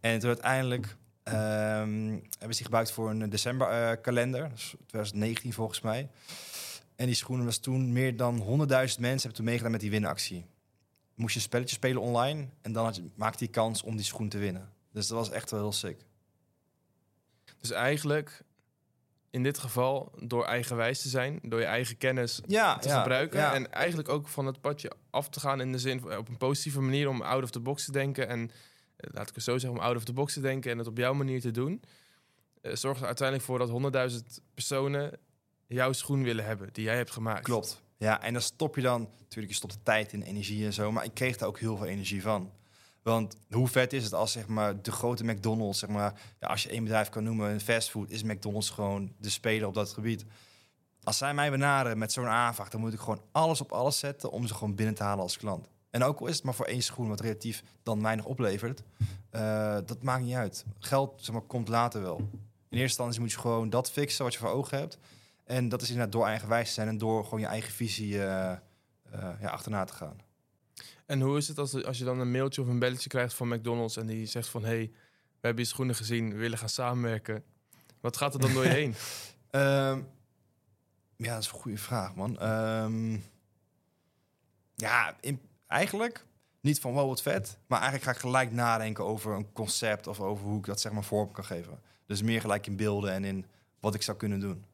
[0.00, 4.48] En toen uiteindelijk um, hebben ze die gebruikt voor een december uh, kalender.
[4.50, 6.08] Dus 2019 volgens mij.
[6.96, 10.46] En die schoenen was toen meer dan 100.000 mensen hebben toen meegedaan met die winactie.
[11.20, 14.04] Moest je een spelletje spelen online en dan had je, maakte je kans om die
[14.04, 14.72] schoen te winnen.
[14.92, 16.04] Dus dat was echt wel heel sick.
[17.60, 18.42] Dus eigenlijk,
[19.30, 23.38] in dit geval, door eigenwijs te zijn, door je eigen kennis Ja, te ja, gebruiken.
[23.40, 23.54] ja.
[23.54, 26.36] En eigenlijk ook van het padje af te gaan in de zin van op een
[26.36, 28.28] positieve manier om out of the box te denken.
[28.28, 28.50] En
[28.96, 30.86] eh, laat ik het zo zeggen, om out of the box te denken en het
[30.86, 31.82] op jouw manier te doen.
[32.60, 33.68] eh, zorgt er uiteindelijk voor dat
[34.12, 34.18] 100.000
[34.54, 35.18] personen
[35.66, 37.44] jouw schoen willen hebben die jij hebt gemaakt.
[37.44, 37.82] Klopt.
[38.00, 39.08] Ja, en dan stop je dan...
[39.18, 40.92] Natuurlijk, je stopt de tijd in, energie en zo.
[40.92, 42.52] Maar ik kreeg daar ook heel veel energie van.
[43.02, 45.78] Want hoe vet is het als zeg maar, de grote McDonald's...
[45.78, 48.10] Zeg maar, ja, als je één bedrijf kan noemen, een fastfood...
[48.10, 50.24] is McDonald's gewoon de speler op dat gebied.
[51.02, 52.68] Als zij mij benaderen met zo'n aanvraag...
[52.68, 54.30] dan moet ik gewoon alles op alles zetten...
[54.30, 55.68] om ze gewoon binnen te halen als klant.
[55.90, 57.08] En ook al is het maar voor één schoen...
[57.08, 58.82] wat relatief dan weinig oplevert...
[59.30, 60.64] eh, dat maakt niet uit.
[60.78, 62.16] Geld zeg maar, komt later wel.
[62.16, 64.98] In eerste instantie moet je gewoon dat fixen wat je voor ogen hebt...
[65.50, 68.52] En dat is inderdaad door eigenwijs te zijn en door gewoon je eigen visie eh,
[68.52, 68.58] eh,
[69.40, 70.18] ja, achterna te gaan.
[71.06, 73.48] En hoe is het als, als je dan een mailtje of een belletje krijgt van
[73.48, 74.90] McDonald's en die zegt van hey,
[75.40, 77.44] we hebben je schoenen gezien, we willen gaan samenwerken.
[78.00, 78.94] Wat gaat er dan door je heen?
[79.50, 80.00] Ehm,
[81.16, 82.38] ja, dat is een goede vraag, man.
[82.38, 83.18] Ehm,
[84.74, 86.26] ja, in- eigenlijk
[86.60, 87.58] niet van wow, wat vet.
[87.66, 90.92] Maar eigenlijk ga ik gelijk nadenken over een concept of over hoe ik dat zeg
[90.92, 91.80] maar vorm kan geven.
[92.06, 93.46] Dus meer gelijk in beelden en in
[93.80, 94.64] wat ik zou kunnen doen.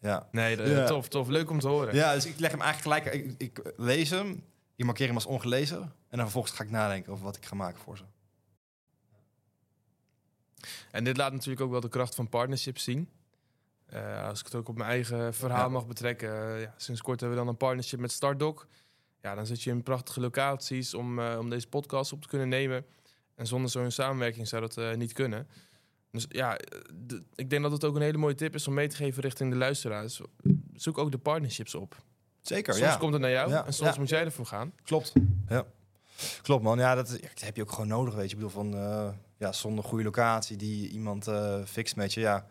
[0.00, 0.28] Ja.
[0.32, 0.86] Nee, de- Ja.
[0.86, 1.28] tof, tof.
[1.28, 1.94] Leuk om te horen.
[1.94, 3.24] Ja, dus ik leg hem eigenlijk gelijk.
[3.24, 4.44] Ik, ik lees hem,
[4.76, 5.80] ik markeer hem als ongelezen.
[5.82, 8.04] En dan vervolgens ga ik nadenken over wat ik ga maken voor ze.
[10.90, 13.08] En dit laat natuurlijk ook wel de kracht van partnerships zien.
[13.86, 15.68] Eh, als ik het ook op mijn eigen verhaal Ja.
[15.68, 16.54] mag betrekken.
[16.54, 18.66] eh, ja, sinds kort hebben we dan een partnership met Startdoc.
[19.22, 22.48] Ja, dan zit je in prachtige locaties om, eh, om deze podcast op te kunnen
[22.48, 22.86] nemen.
[23.34, 25.48] En zonder zo'n samenwerking zou dat eh, niet kunnen.
[26.10, 26.58] Dus ja,
[27.34, 29.50] ik denk dat het ook een hele mooie tip is om mee te geven richting
[29.50, 30.20] de luisteraars.
[30.74, 31.96] Zoek ook de partnerships op.
[32.40, 32.96] Zeker, Soms ja.
[32.96, 34.00] komt het naar jou Ja, en soms ja.
[34.00, 34.72] moet jij ervoor gaan.
[34.84, 35.12] Klopt.
[35.48, 35.66] Ja.
[36.42, 36.78] Klopt, man.
[36.78, 38.36] Ja, dat, heb je ook gewoon nodig, weet je.
[38.36, 42.46] Ik bedoel, van, eh, ja, zonder goede locatie die iemand eh fixt met je, ja,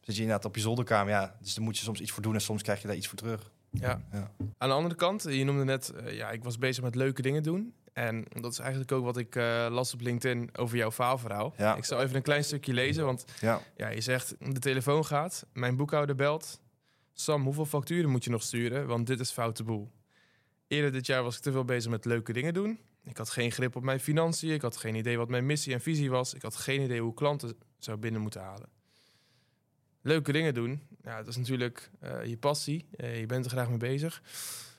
[0.00, 1.36] zit je inderdaad op je zolderkamer, ja.
[1.40, 3.18] Dus dan moet je soms iets voor doen en soms krijg je daar iets voor
[3.18, 3.50] terug.
[3.70, 4.00] Ja.
[4.12, 4.30] Ja.
[4.58, 7.42] Aan de andere kant, je noemde net, eh, ja, ik was bezig met leuke dingen
[7.42, 7.74] doen.
[7.94, 11.54] En dat is eigenlijk ook wat ik eh, las op LinkedIn over jouw faalverhaal.
[11.56, 11.74] Ja.
[11.76, 13.60] Ik zal even een klein stukje lezen, want Ja.
[13.76, 16.60] ja, je zegt, de telefoon gaat, mijn boekhouder belt.
[17.12, 18.86] Sam, hoeveel facturen moet je nog sturen?
[18.86, 19.90] Want dit is foute boel.
[20.68, 22.78] Eerder dit jaar was ik te veel bezig met leuke dingen doen.
[23.04, 24.50] Ik had geen grip op mijn financiën.
[24.52, 26.34] Ik had geen idee wat mijn missie en visie was.
[26.34, 28.68] Ik had geen idee hoe klanten zou binnen moeten halen.
[30.02, 32.86] Leuke dingen doen, ja, dat is natuurlijk eh, je passie.
[32.96, 34.22] Eh, je bent er graag mee bezig.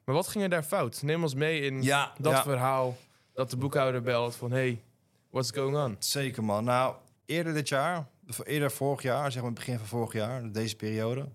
[0.06, 1.02] Maar wat ging er daar fout?
[1.02, 2.44] Neem ons mee in Ja, dat ja.
[2.44, 2.98] verhaal
[3.36, 4.52] dat de boekhouder belt van...
[4.52, 4.84] hey,
[5.30, 5.96] what's going on?
[6.00, 6.64] Zeker, man.
[6.64, 6.96] Nou,
[7.26, 8.08] eerder dit jaar,
[8.44, 11.30] eerder vorig jaar, zeg maar begin van vorig jaar, deze periode.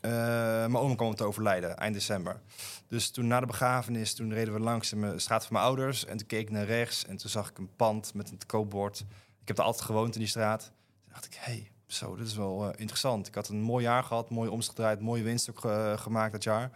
[0.00, 2.40] eh, mijn oom kwam te overlijden, eind december.
[2.86, 6.04] Dus toen na de begrafenis, toen reden we langs de straat van mijn ouders.
[6.04, 9.00] En toen keek ik naar rechts en toen zag ik een pand met een koopbord.
[9.40, 10.62] Ik heb er altijd gewoond in die straat.
[11.04, 13.26] Toen dacht ik, hey, zo, dit is wel eh, interessant.
[13.26, 16.70] Ik had een mooi jaar gehad, mooi omzet mooie winst ook eh, gemaakt dat jaar.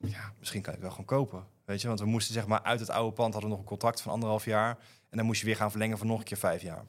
[0.00, 1.53] Ja, misschien kan ik wel gewoon kopen.
[1.64, 3.70] Weet je, want we moesten zeg maar uit het oude pand hadden we nog een
[3.70, 4.78] contract van anderhalf jaar.
[5.10, 6.84] En dan moest je weer gaan verlengen voor nog een keer vijf jaar.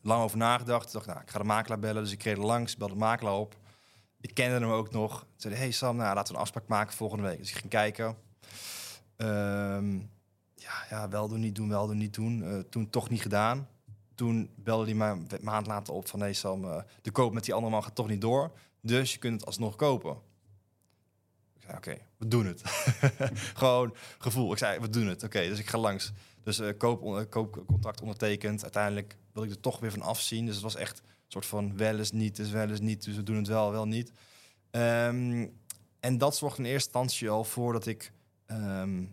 [0.00, 0.92] Lang over nagedacht.
[0.92, 2.02] dacht, nou, ik ga de makelaar bellen.
[2.02, 3.56] Dus ik reed er langs, belde de makelaar op.
[4.20, 5.26] Ik kende hem ook nog.
[5.36, 7.38] Zei hey Sam, nou, laten we een afspraak maken volgende week.
[7.38, 8.16] Dus ik ging kijken.
[9.16, 9.94] Ehm,
[10.54, 12.44] ja, ja, wel doen, niet doen, wel doen, niet doen.
[12.44, 13.68] Eh, toen toch niet gedaan.
[14.14, 16.20] Toen belde hij mij maand later op van...
[16.20, 18.50] hey Sam, eh, de koop met die andere man gaat toch niet door.
[18.80, 20.16] Dus je kunt het alsnog kopen.
[21.70, 22.62] Oké, we doen het.
[23.54, 24.52] Gewoon gevoel.
[24.52, 25.22] Ik zei, we doen het.
[25.22, 26.12] Oké, dus ik ga langs.
[26.42, 28.62] Dus eh koop, koopcontract ondertekend.
[28.62, 30.46] Uiteindelijk wil ik er toch weer van afzien.
[30.46, 33.04] Dus het was echt een soort van wel eens niet, dus wel eens niet.
[33.04, 34.12] Dus we doen het wel, wel niet.
[34.70, 35.46] Ehm,
[36.00, 38.12] en dat zorgde in eerste instantie al voor dat ik
[38.46, 39.04] ehm,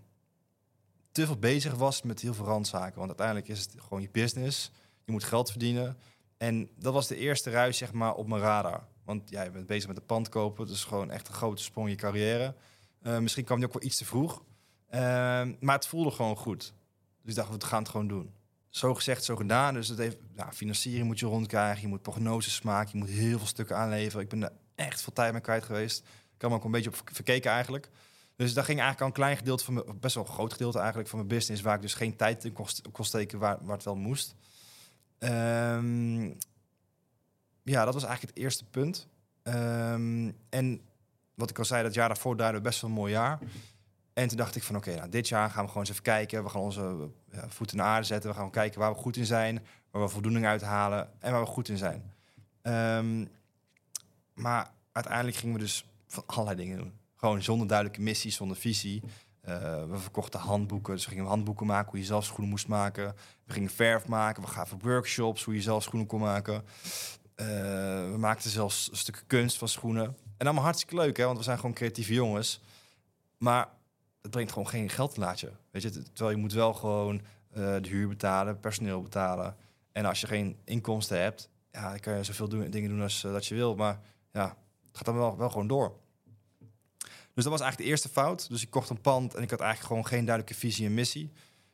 [1.11, 2.95] te veel bezig was met heel veel randzaken.
[2.95, 4.71] Want uiteindelijk is het gewoon je business.
[5.05, 5.97] Je moet geld verdienen.
[6.37, 8.87] En dat was de eerste ruis, zeg maar, op mijn radar.
[9.03, 10.67] Want ja, je bent bezig met een pand kopen.
[10.67, 12.55] Dus gewoon echt een grote sprong in je carrière.
[13.01, 14.43] Eh, misschien kwam die ook wel iets te vroeg.
[14.89, 16.73] Ehm, maar het voelde gewoon goed.
[17.21, 18.33] Dus ik dacht, we gaan het gewoon doen.
[18.69, 19.73] Zo gezegd, zo gedaan.
[19.73, 21.81] Dus het heeft, ja, financiering moet je rondkrijgen.
[21.81, 22.89] Je moet prognoses maken.
[22.91, 24.21] Je moet heel veel stukken aanleveren.
[24.21, 25.99] Ik ben er echt veel tijd mee kwijt geweest.
[26.35, 27.89] Ik had me ook een beetje op verkeken eigenlijk.
[28.35, 30.77] Dus daar ging eigenlijk al een klein gedeelte van mijn, best wel een groot gedeelte
[30.77, 33.75] eigenlijk van mijn business, waar ik dus geen tijd in kon, kon steken waar, waar
[33.75, 34.35] het wel moest.
[35.19, 36.31] Ehm,
[37.63, 39.07] ja, dat was eigenlijk het eerste punt.
[39.43, 40.81] Ehm, en
[41.33, 43.39] wat ik al zei, dat jaar daarvoor duidde best wel een mooi jaar.
[44.13, 46.43] En toen dacht ik van oké, nou, dit jaar gaan we gewoon eens even kijken.
[46.43, 48.29] We gaan onze ja, voeten in de aarde zetten.
[48.29, 51.47] We gaan kijken waar we goed in zijn, waar we voldoening uithalen en waar we
[51.47, 52.13] goed in zijn.
[52.61, 53.25] Ehm,
[54.33, 56.93] maar uiteindelijk gingen we dus van allerlei dingen doen.
[57.15, 59.01] Gewoon zonder duidelijke missie, zonder visie.
[59.41, 63.15] Eh, we verkochten handboeken, dus we gingen handboeken maken hoe je zelf schoenen moest maken.
[63.45, 66.63] We gingen verf maken, we gaven workshops hoe je zelf schoenen kon maken.
[67.35, 67.47] Eh,
[68.11, 70.17] we maakten zelfs stukken kunst van schoenen.
[70.37, 72.61] En allemaal hartstikke leuk, hè, want we zijn gewoon creatieve jongens.
[73.37, 73.69] Maar
[74.21, 75.51] het brengt gewoon geen geld laatje.
[75.71, 79.55] Weet je, terwijl je moet wel gewoon eh, de huur betalen, personeel betalen.
[79.91, 83.23] En als je geen inkomsten hebt, ja, dan kan je zoveel doen, dingen doen als
[83.23, 83.75] eh, dat je wil.
[83.75, 83.99] Maar
[84.31, 85.99] ja, het gaat dan wel, gewoon door.
[87.33, 88.49] Dus dat was eigenlijk de eerste fout.
[88.49, 91.31] Dus ik kocht een pand en ik had eigenlijk gewoon geen duidelijke visie en missie.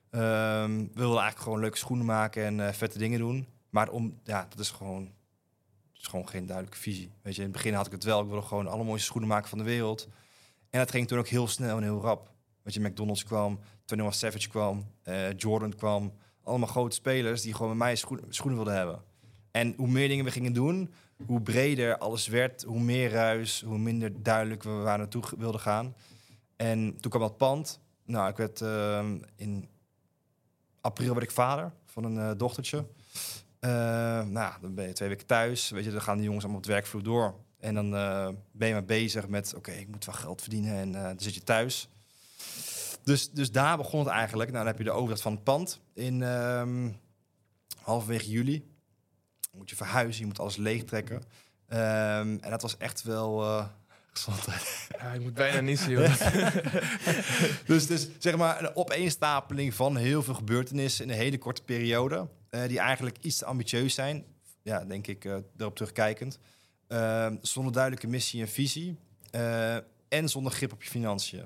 [0.10, 3.48] Ehm, we wilden eigenlijk gewoon leuke schoenen maken en vette dingen doen.
[3.70, 5.12] Maar om, ja, dat is gewoon,
[6.08, 7.12] gewoon geen duidelijke visie.
[7.22, 8.22] Weet je, in het begin had ik het wel.
[8.22, 10.08] Ik wilde gewoon de allermooiste schoenen maken van de wereld.
[10.70, 12.32] En dat ging toen ook heel snel en heel rap.
[12.62, 16.13] Weet je, McDonald's kwam, 21 Savage kwam, eh, Jordan kwam.
[16.43, 19.02] Allemaal grote spelers die gewoon met mij schoenen, wilden hebben.
[19.52, 20.93] En hoe meer dingen we gingen doen,
[21.26, 25.96] hoe breder alles werd, hoe meer ruis, hoe minder duidelijk we waar naartoe wilden gaan.
[26.56, 27.80] En toen kwam dat pand.
[28.06, 29.70] Nou, ik werd ehm, in
[30.82, 32.86] april werd ik vader van een eh, dochtertje.
[33.60, 33.70] Eh,
[34.24, 35.70] nou, dan ben je twee weken thuis.
[35.70, 37.36] Weet je, dan gaan die jongens allemaal op het werkvloer door.
[37.60, 40.96] En dan eh, ben je maar bezig met, oké, ik moet wel geld verdienen en
[40.96, 41.89] eh, dan zit je thuis.
[43.04, 44.52] Dus, dus daar begon het eigenlijk.
[44.52, 46.89] Nou, dan heb je de overdracht van het pand in ehm,
[47.82, 48.58] halverwege juli.
[49.39, 51.24] Dan moet je verhuizen, je moet alles leegtrekken.
[51.67, 53.43] Ehm, en dat was echt wel
[54.13, 54.88] gezondheid.
[55.00, 55.96] Ja, ik moet bijna niet zien,
[57.65, 62.28] dus, dus zeg maar een opeenstapeling van heel veel gebeurtenissen in een hele korte periode.
[62.50, 64.26] Eh, die eigenlijk iets te ambitieus zijn.
[64.62, 66.40] Ja, denk ik, eh erop terugkijkend.
[66.88, 68.98] Ehm, zonder duidelijke missie en visie.
[69.32, 69.76] eh,
[70.08, 71.46] en zonder grip op je financiën.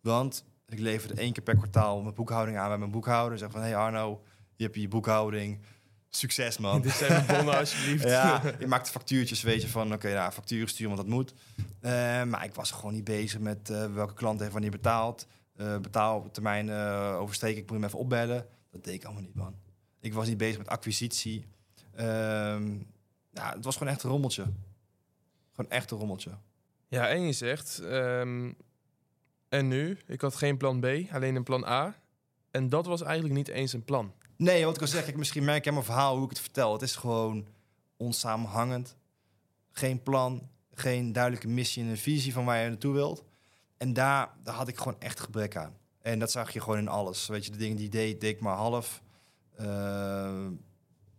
[0.00, 3.38] Want ik leverde één keer per kwartaal mijn boekhouding aan bij mijn boekhouder.
[3.38, 4.22] Zeg van, hey Arno,
[4.56, 5.60] je hebt je boekhouding.
[6.10, 6.80] Succes man.
[6.82, 8.04] Dit zijn mijn bonnen, alsjeblieft.
[8.04, 11.34] Ja, je maakt factuurtjes, weet je van, oké, nou, facturen sturen, want dat moet.
[11.80, 11.90] Eh,
[12.22, 15.26] maar ik was gewoon niet bezig met eh, welke klant heeft wanneer betaald.
[15.56, 18.46] Eh betaaltermijn uh, oversteken, ik moet hem even opbellen.
[18.70, 19.54] Dat deed ik allemaal niet, man.
[20.02, 21.44] Ik was niet bezig met acquisitie.
[21.94, 22.74] Ehm,
[23.30, 24.44] ja, het was gewoon echt een rommeltje.
[25.52, 26.30] Gewoon echt een rommeltje.
[26.88, 28.52] Ja, en je zegt, ehm,
[29.48, 29.98] en nu?
[30.06, 31.96] Ik had geen plan B, alleen een plan A.
[32.50, 34.12] En dat was eigenlijk niet eens een plan.
[34.36, 36.40] Nee, wat ik al zeg, ik, misschien merk je aan mijn verhaal hoe ik het
[36.40, 36.72] vertel.
[36.72, 37.46] Het is gewoon
[37.96, 38.96] onsamenhangend.
[39.70, 43.24] Geen plan, geen duidelijke missie en een visie van waar je naartoe wilt.
[43.76, 45.76] En daar, daar had ik gewoon echt gebrek aan.
[46.02, 47.26] En dat zag je gewoon in alles.
[47.26, 49.02] Weet je, de dingen die ik deed, deed ik maar half.
[49.60, 50.48] Uh,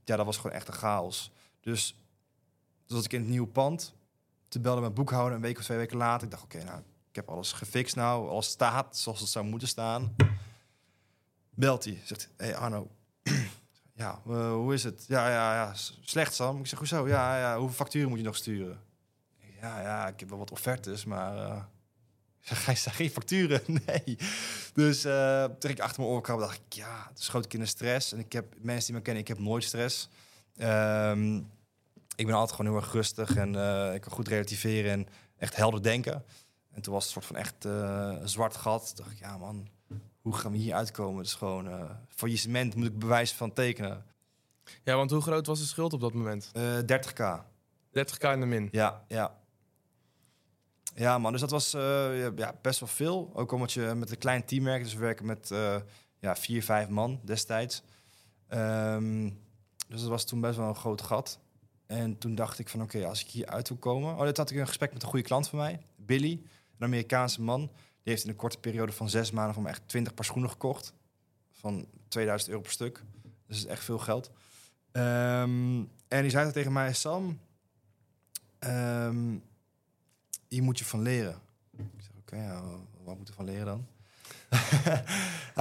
[0.04, 1.32] ja, dat was gewoon echt een chaos.
[1.60, 2.04] Dus
[2.86, 3.96] toen was ik in het nieuwe pand.
[4.48, 6.24] Toen belde mijn boekhouder een week of twee weken later.
[6.24, 8.30] Ik dacht, oké, nou, ik heb alles gefixt nou.
[8.30, 10.16] Alles staat zoals het zou moeten staan.
[11.50, 12.02] Belt hij.
[12.06, 12.92] Zegt, hey Arno,
[13.96, 15.06] ja, uh, hoe is het?
[15.08, 16.60] Ja, ja, ja, slecht Sam.
[16.60, 17.08] Ik zeg, hoezo?
[17.08, 18.82] Ja, ja, hoeveel facturen moet je nog sturen?
[19.62, 21.64] Ja, ja, ik heb wel wat offertes, maar uh,
[22.44, 23.62] hij staat geen facturen.
[23.86, 24.18] Nee.
[24.74, 27.60] Dus uh, toen ik achter mijn oren kwam, dacht ik, ja, het schoot ik in
[27.60, 28.14] de stress.
[28.14, 30.10] En ik heb mensen die me kennen, ik heb nooit stress.
[30.58, 31.52] Um,
[32.16, 35.56] ik ben altijd gewoon heel erg rustig en uh, ik kan goed relativeren en echt
[35.56, 36.24] helder denken.
[36.72, 38.96] En toen was het soort van echt uh, een zwart gat.
[38.96, 39.68] Toen dacht ik, ja man,
[40.22, 41.18] hoe gaan we hier uitkomen?
[41.18, 44.06] Het is gewoon faillissement, moet ik bewijs van tekenen.
[44.84, 46.52] Ja, want hoe groot was de schuld op dat moment?
[46.58, 47.44] Uh, 30k.
[47.98, 48.70] 30k in de min?
[48.72, 49.42] Ja, ja.
[50.96, 53.32] Ja man, dus dat was uh, ja, best wel veel.
[53.34, 54.84] Ook omdat je met een klein team werkt.
[54.84, 55.76] Dus we werken met uh,
[56.20, 57.84] ja, vier, vijf man destijds.
[58.50, 59.42] Um,
[59.88, 61.40] dus dat was toen best wel een groot gat.
[61.86, 64.18] En toen dacht ik van oké, als ik hier uit wil komen...
[64.18, 65.80] Oh, dit had ik een gesprek met een goede klant van mij.
[65.96, 66.42] Billy,
[66.78, 67.60] een Amerikaanse man.
[67.60, 70.50] Die heeft in een korte periode van zes maanden van me echt 20 paar schoenen
[70.50, 70.94] gekocht.
[71.52, 73.04] Van 2000 euro per stuk.
[73.22, 74.32] Dus dat is echt veel geld.
[74.92, 77.40] Um, en die zei tegen mij, Sam...
[78.60, 79.44] Um,
[80.54, 81.36] hier moet je van leren.
[81.78, 82.62] Ik zeg, oké, okay, ja,
[83.04, 83.88] wat moet ik van leren dan?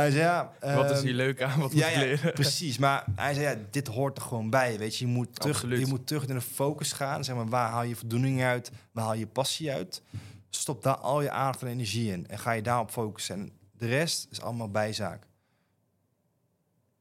[0.01, 0.53] hij zei, ja...
[0.65, 2.27] Um, wat is hier leuk aan, wat ja, moet ik leren?
[2.27, 5.07] Ja, precies, maar hij zei, ja, dit hoort er gewoon bij, weet je.
[5.07, 5.81] Je moet terug, Absoluut.
[5.81, 7.25] je moet terug naar de focus gaan.
[7.25, 8.71] Zeg maar, waar haal je voldoening uit?
[8.93, 10.03] Waar haal je passie uit?
[10.51, 12.29] Stop daar al je aandacht en energie in.
[12.29, 13.35] En ga je daarop focussen.
[13.35, 15.27] En de rest is allemaal bijzaak.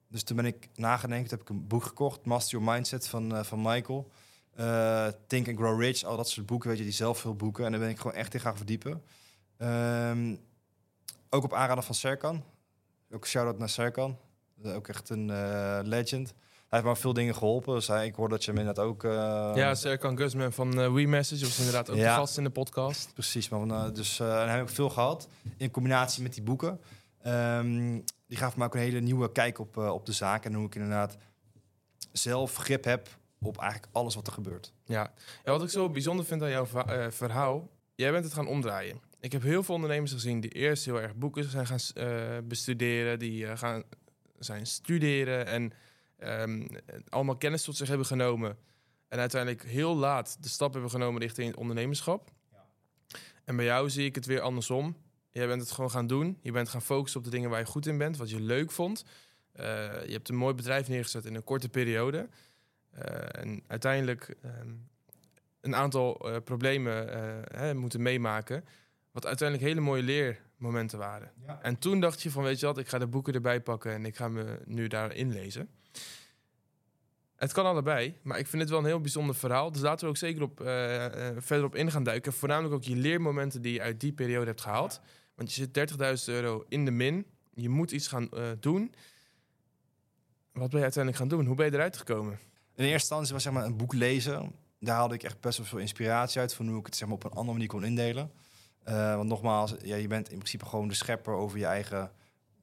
[0.08, 2.26] Dus toen ben ik nagedenkt, heb ik een boek gekocht.
[2.26, 4.12] Master Your Mindset van, uh, van Michael.
[4.60, 7.66] Uh, Think and Grow Rich, al dat soort boeken, weet je, die zelf veel boeken.
[7.66, 9.04] En daar ben ik gewoon echt in gaan verdiepen.
[9.58, 10.40] Um,
[11.30, 12.44] ook op aanraden van Serkan.
[13.12, 14.18] Ook shout-out naar Serkan.
[14.64, 16.34] Ook echt een uh, legend.
[16.68, 17.74] Hij heeft me veel dingen geholpen.
[17.74, 19.04] Dus hij, ik hoor dat je hem inderdaad ook...
[19.04, 19.12] Uh,
[19.56, 22.16] ja, Serkan Guzman van uh, WeMessage was inderdaad ook ja.
[22.16, 23.14] gast in de podcast.
[23.14, 25.28] Precies, maar dus daar heb ik veel gehad.
[25.58, 26.82] In combinatie met die boeken.
[27.28, 30.46] Um, die gaf me ook een hele nieuwe kijk op, op de zaak.
[30.46, 31.18] En hoe ik inderdaad
[32.12, 34.74] zelf grip heb op eigenlijk alles wat er gebeurt.
[34.86, 35.14] Ja,
[35.46, 37.70] ja wat ik zo bijzonder vind aan jouw uh, verhaal...
[37.96, 39.02] Jij bent het gaan omdraaien.
[39.20, 43.20] ik heb heel veel ondernemers gezien die eerst heel erg boeken zijn gaan eh, bestuderen,
[43.20, 43.84] die eh, gaan
[44.40, 45.72] zijn studeren en
[46.18, 46.68] ehm,
[47.10, 48.58] allemaal kennis tot zich hebben genomen.
[49.08, 52.32] En uiteindelijk heel laat de stap hebben genomen richting het ondernemerschap.
[53.44, 54.96] En bij jou zie ik het weer andersom.
[55.32, 56.38] Jij bent het gewoon gaan doen.
[56.42, 58.72] Je bent gaan focussen op de dingen waar je goed in bent, wat je leuk
[58.72, 59.04] vond.
[59.52, 59.66] Eh,
[60.06, 62.30] je hebt een mooi bedrijf neergezet in een korte periode.
[62.92, 64.70] Eh, en uiteindelijk ehm,
[65.62, 67.08] een aantal eh, problemen
[67.58, 68.66] hè, moeten meemaken.
[69.12, 71.32] Wat uiteindelijk hele mooie leermomenten waren.
[71.62, 74.06] En toen dacht je van, weet je wat, ik ga de boeken erbij pakken en
[74.06, 75.70] ik ga me nu daarin lezen.
[77.36, 79.72] Het kan allebei, maar ik vind het wel een heel bijzonder verhaal.
[79.72, 80.58] Dus laten we ook zeker op,
[81.38, 82.34] verder op in gaan duiken.
[82.34, 85.02] Voornamelijk ook je leermomenten die je uit die periode hebt gehaald.
[85.36, 85.92] Want je zit
[86.30, 87.26] 30.000 euro in de min.
[87.54, 88.94] Je moet iets gaan doen.
[90.52, 91.46] Wat ben je uiteindelijk gaan doen?
[91.46, 92.40] Hoe ben je eruit gekomen?
[92.76, 94.52] In eerste instantie was zeg maar een boek lezen.
[94.80, 97.16] Daar haalde ik echt best wel veel inspiratie uit van hoe ik het zeg maar,
[97.16, 98.32] op een andere manier kon indelen.
[98.88, 102.12] Uh, want nogmaals, ja, je bent in principe gewoon de schepper over je eigen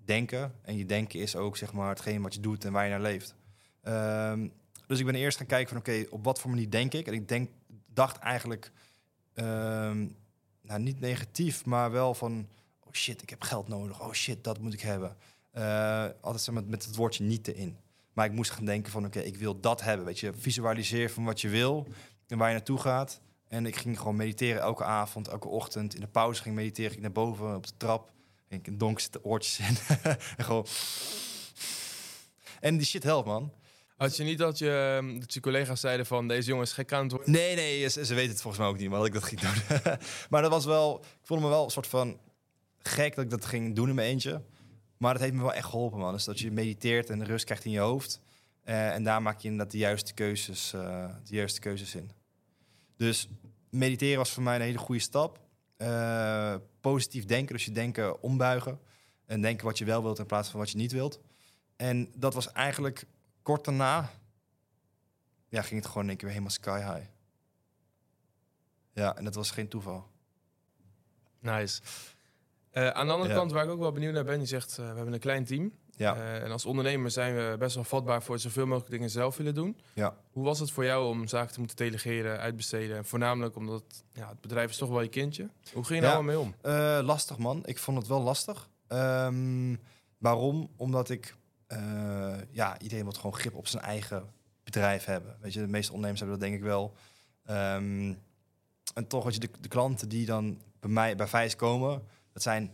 [0.04, 0.54] denken.
[0.62, 3.00] En je denken is ook zeg maar, hetgeen wat je doet en waar je naar
[3.00, 3.34] leeft.
[3.82, 4.52] Um,
[4.86, 7.06] dus ik ben eerst gaan kijken van oké, op wat voor manier denk ik?
[7.06, 7.50] En ik denk,
[7.86, 8.72] dacht eigenlijk,
[9.34, 10.16] um,
[10.62, 12.48] nou niet negatief, maar wel van
[12.84, 14.00] oh shit, ik heb geld nodig.
[14.00, 15.16] Oh shit, dat moet ik hebben.
[15.54, 17.76] Uh, altijd zeg maar, met het woordje niet in.
[18.18, 20.06] Maar ik moest gaan denken van oké, ik wil dat hebben.
[20.06, 21.86] Weet je, visualiseer van wat je wil
[22.26, 23.20] en waar je naartoe gaat.
[23.48, 25.94] En ik ging gewoon mediteren elke avond, elke ochtend.
[25.94, 28.10] In de pauze ging mediteren, ik naar boven op de trap.
[28.48, 29.76] Ging ik in zitten oortjes in.
[30.36, 30.66] en gewoon...
[32.60, 33.52] En die shit helpt, man.
[33.96, 37.02] Had je niet dat je, ehm, dat je collega's zeiden van deze jongens gek aan
[37.02, 37.32] het worden?
[37.32, 39.40] Nee, nee, ze, ze weten het volgens mij ook niet, maar dat ik dat ging
[39.40, 39.78] doen.
[40.30, 42.18] maar dat was wel, ik voelde me wel een soort van
[42.78, 44.42] gek dat ik dat ging doen in mijn eentje.
[44.98, 46.12] Maar dat heeft me wel echt geholpen, man.
[46.12, 48.20] Dus dat je mediteert en rust krijgt in je hoofd.
[48.64, 52.10] Uh, en daar maak je inderdaad de juiste keuzes, uh, de juiste keuzes in.
[52.96, 53.28] Dus
[53.70, 55.40] mediteren was voor mij een hele goede stap.
[55.78, 58.80] Uh, positief denken, dus je denken ombuigen.
[59.26, 61.20] En denken wat je wel wilt in plaats van wat je niet wilt.
[61.76, 63.04] En dat was eigenlijk
[63.42, 64.10] kort daarna...
[65.48, 67.08] Ja, ging het gewoon in één keer helemaal sky high.
[68.92, 70.06] Ja, en dat was geen toeval.
[71.40, 71.80] Nice.
[72.78, 74.76] Uh, aan de andere kant, waar ik ook wel benieuwd naar ben, je zegt uh,
[74.76, 75.72] we hebben een klein team.
[75.96, 76.16] Ja.
[76.16, 79.54] Uh, en als ondernemer zijn we best wel vatbaar voor zoveel mogelijk dingen zelf willen
[79.54, 79.76] doen.
[79.94, 80.16] Ja.
[80.30, 82.96] Hoe was het voor jou om zaken te moeten delegeren, uitbesteden?
[82.96, 85.48] En voornamelijk omdat ja, het bedrijf is toch wel je kindje.
[85.72, 87.04] Hoe ging je daar allemaal mee om?
[87.04, 88.68] lastig man, ik vond het wel lastig.
[88.88, 89.80] Um,
[90.18, 90.70] waarom?
[90.76, 91.34] Omdat ik,
[92.50, 94.24] ja, iedereen wil gewoon grip op zijn eigen
[94.64, 95.36] bedrijf hebben.
[95.40, 96.94] Weet je, de meeste ondernemers hebben dat denk ik wel.
[97.50, 98.18] Um,
[98.94, 102.02] en toch, wat je, de, de klanten die dan bij mij bij Vijs komen
[102.38, 102.72] dat zijn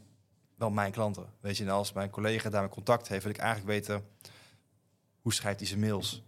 [0.55, 1.27] wel mijn klanten.
[1.40, 4.05] Weet je, en als mijn collega daarmee contact heeft, wil ik eigenlijk weten
[5.20, 6.22] hoe schrijft hij zijn mails.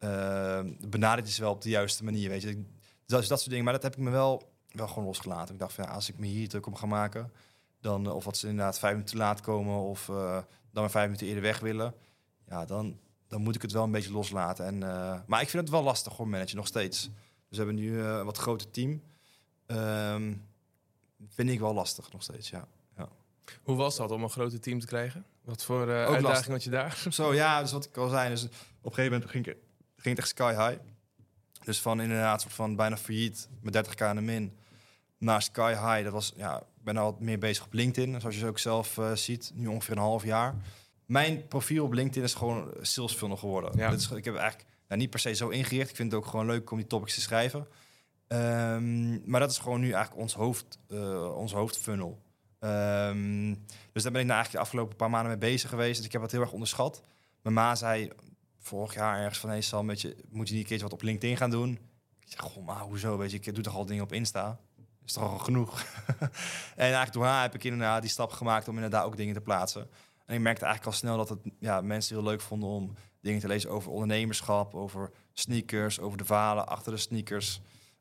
[0.00, 2.64] Uh, benadert hij ze wel op de juiste manier, weet je.
[3.06, 3.64] Dus dat soort dingen.
[3.64, 5.54] Maar dat heb ik me wel, wel gewoon losgelaten.
[5.54, 7.32] Ik dacht van ja, als ik me hier druk om ga maken,
[7.80, 10.38] dan of wat ze inderdaad vijf minuten laat komen of uh,
[10.70, 11.94] dan vijf minuten eerder weg willen,
[12.46, 14.66] ja, dan, dan moet ik het wel een beetje loslaten.
[14.66, 17.02] En, uh, maar ik vind het wel lastig hoor, managen nog steeds.
[17.48, 19.02] Dus we hebben nu een wat groter team.
[19.66, 20.50] Um,
[21.28, 22.68] vind ik wel lastig nog steeds, ja.
[23.62, 25.24] Hoe was dat om een grote team te krijgen?
[25.44, 27.04] Wat voor uh, uitdaging had je daar?
[27.10, 28.50] Zo ja, dus wat ik al zei, dus op
[28.82, 30.80] een gegeven moment ging, ging het echt sky high.
[31.64, 34.58] Dus van inderdaad soort van bijna failliet met 30k in de min
[35.18, 36.04] naar sky high.
[36.04, 39.12] Dat was ja, ik ben al meer bezig op LinkedIn, zoals je ook zelf uh,
[39.12, 40.54] ziet, nu ongeveer een half jaar.
[41.06, 43.76] Mijn profiel op LinkedIn is gewoon sales funnel geworden.
[43.76, 43.90] Ja.
[43.90, 45.90] Is, ik heb eigenlijk nou, niet per se zo ingericht.
[45.90, 47.66] Ik vind het ook gewoon leuk om die topics te schrijven.
[48.28, 52.22] Um, maar dat is gewoon nu eigenlijk ons hoofd, uh, ons hoofdfunnel.
[52.64, 55.96] Um, dus daar ben ik nou eigenlijk de afgelopen paar maanden mee bezig geweest.
[55.96, 57.02] Dus ik heb het heel erg onderschat.
[57.42, 58.10] Mijn ma zei
[58.58, 59.50] vorig jaar ergens van...
[59.50, 61.78] Hey Sam, weet je, moet je niet een keertje wat op LinkedIn gaan doen?
[62.20, 63.24] Ik zeg, goh, maar hoezo?
[63.24, 64.60] Je, ik doe toch al dingen op Insta?
[65.04, 65.84] Is toch al genoeg?
[66.20, 66.30] en
[66.76, 68.68] eigenlijk door haar heb ik inderdaad die stap gemaakt...
[68.68, 69.88] om inderdaad ook dingen te plaatsen.
[70.26, 72.68] En ik merkte eigenlijk al snel dat het ja, mensen heel leuk vonden...
[72.68, 76.00] om dingen te lezen over ondernemerschap, over sneakers...
[76.00, 77.60] over de verhalen achter de sneakers.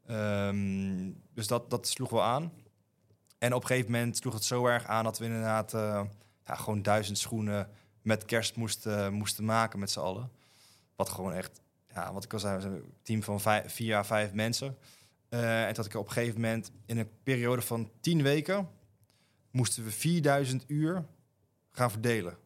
[0.09, 2.51] Um, dus dat, dat sloeg wel aan.
[3.41, 6.03] En op een gegeven moment sloeg het zo erg aan dat we inderdaad uh,
[6.45, 7.69] ja, gewoon duizend schoenen
[8.01, 10.31] met kerst moesten, moesten maken met z'n allen.
[10.95, 11.61] Wat gewoon echt,
[11.93, 14.77] ja, wat ik al zei, een team van vijf, vier à vijf mensen.
[15.29, 18.69] Uh, en dat ik op een gegeven moment in een periode van tien weken
[19.51, 21.05] moesten we 4000 uur
[21.69, 22.37] gaan verdelen.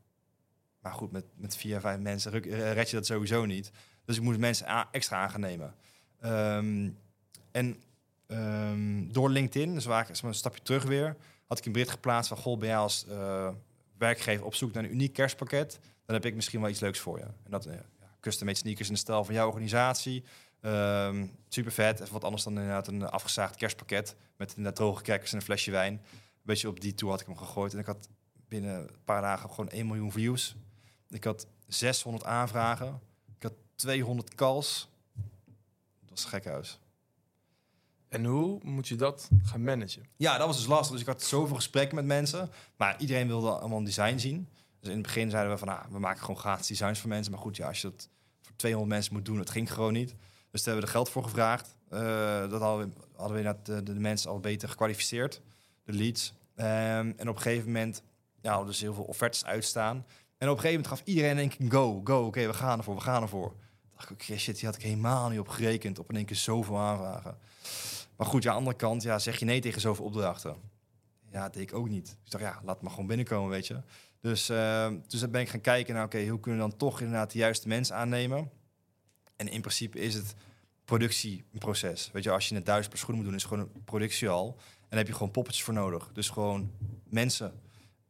[0.79, 2.31] Maar goed, met, met vier à vijf mensen
[2.73, 3.71] red je dat sowieso niet.
[4.05, 5.75] Dus ik moest mensen extra aan gaan nemen.
[6.23, 6.97] Um,
[7.51, 7.83] en
[8.27, 11.15] um, door LinkedIn, dus waar ik een stapje terug weer,
[11.47, 13.49] had ik een bericht geplaatst van, goh, ben jij als uh,
[13.97, 17.17] werkgever op zoek naar een uniek kerstpakket, dan heb ik misschien wel iets leuks voor
[17.17, 17.23] je.
[17.23, 20.23] En dat, uh, ja, custom-made sneakers in de stijl van jouw organisatie.
[20.61, 21.99] Um, super vet.
[21.99, 25.71] Even wat anders dan inderdaad een afgezaagd kerstpakket met inderdaad droge crackers en een flesje
[25.71, 26.01] wijn.
[26.41, 27.73] Weet je, op die toe had ik hem gegooid.
[27.73, 28.09] En ik had
[28.47, 30.55] binnen een paar dagen gewoon 1 miljoen views.
[31.09, 32.99] Ik had 600 aanvragen.
[33.37, 34.89] Ik had 200 calls.
[35.99, 36.79] Dat was een gekhuis.
[38.15, 40.03] En hoe moet je dat gaan managen?
[40.15, 40.91] Ja, dat was dus lastig.
[40.91, 42.49] Dus ik had zoveel gesprekken met mensen.
[42.77, 44.49] Maar iedereen wilde allemaal een design zien.
[44.79, 47.31] Dus in het begin zeiden we van, ah, we maken gewoon gratis designs voor mensen.
[47.31, 48.09] Maar goed, ja, als je dat
[48.41, 50.15] voor 200 mensen moet doen, dat ging gewoon niet.
[50.51, 51.77] Dus daar hebben we er geld voor gevraagd.
[51.89, 55.41] Uh, dat hadden we, hadden we de, mensen al beter gekwalificeerd,
[55.83, 56.33] de leads.
[56.55, 58.01] Um, en op een gegeven moment
[58.41, 59.95] ja, hadden dus heel veel offertes uitstaan.
[60.37, 62.95] En op een gegeven moment gaf iedereen denk ik go, go, oké, we gaan ervoor,
[62.95, 63.55] we gaan ervoor.
[63.95, 66.77] dacht ik, shit, die had ik helemaal niet op gerekend, op in één keer zoveel
[66.77, 67.37] aanvragen.
[68.17, 70.55] Maar goed, ja, aan de andere kant, ja, zeg je nee tegen zoveel opdrachten.
[71.31, 72.05] Ja, dat deed ik ook niet.
[72.05, 73.81] Dus ik dacht, ja, laat maar gewoon binnenkomen, weet je.
[74.21, 77.31] Dus, uh, dus ben ik gaan kijken naar, oké, hoe kunnen we dan toch inderdaad
[77.31, 78.49] de juiste mensen aannemen?
[79.35, 80.35] En in principe is het
[80.85, 82.09] productieproces.
[82.13, 84.29] Weet je, als je een duizend per schoen moet doen, is het gewoon een productie
[84.29, 84.55] al.
[84.57, 86.09] En dan heb je gewoon poppetjes voor nodig.
[86.13, 86.71] Dus gewoon
[87.03, 87.53] mensen.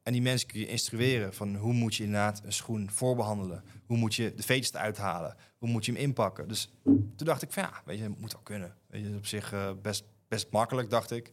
[0.03, 3.63] En die mensen kun je instrueren van hoe moet je inderdaad een schoen voorbehandelen.
[3.85, 5.35] Hoe moet je de veters eruit halen.
[5.57, 6.47] Hoe moet je hem inpakken.
[6.47, 8.75] Dus toen dacht ik van ja, weet je, het moet wel kunnen.
[8.95, 11.31] Je, op zich uh, best, best makkelijk, dacht ik.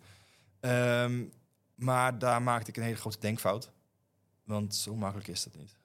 [0.61, 1.33] Um,
[1.75, 3.73] maar daar maakte ik een hele grote denkfout.
[4.45, 5.77] Want zo makkelijk is dat niet.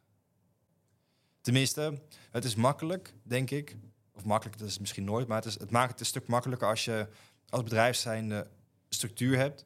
[1.42, 2.02] Tenminste,
[2.32, 3.78] het is makkelijk, denk ik.
[4.12, 5.28] Of makkelijk, dat is misschien nooit.
[5.28, 7.08] Maar het, is, het maakt het een stuk makkelijker als je
[7.50, 8.48] als bedrijf zijnde
[8.90, 9.66] structuur hebt.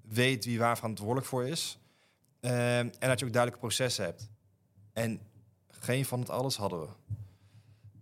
[0.00, 1.78] Weet wie waar verantwoordelijk voor is.
[2.40, 4.30] Uh, en dat je ook duidelijke processen hebt.
[4.92, 5.20] En
[5.68, 6.88] geen van het alles hadden we.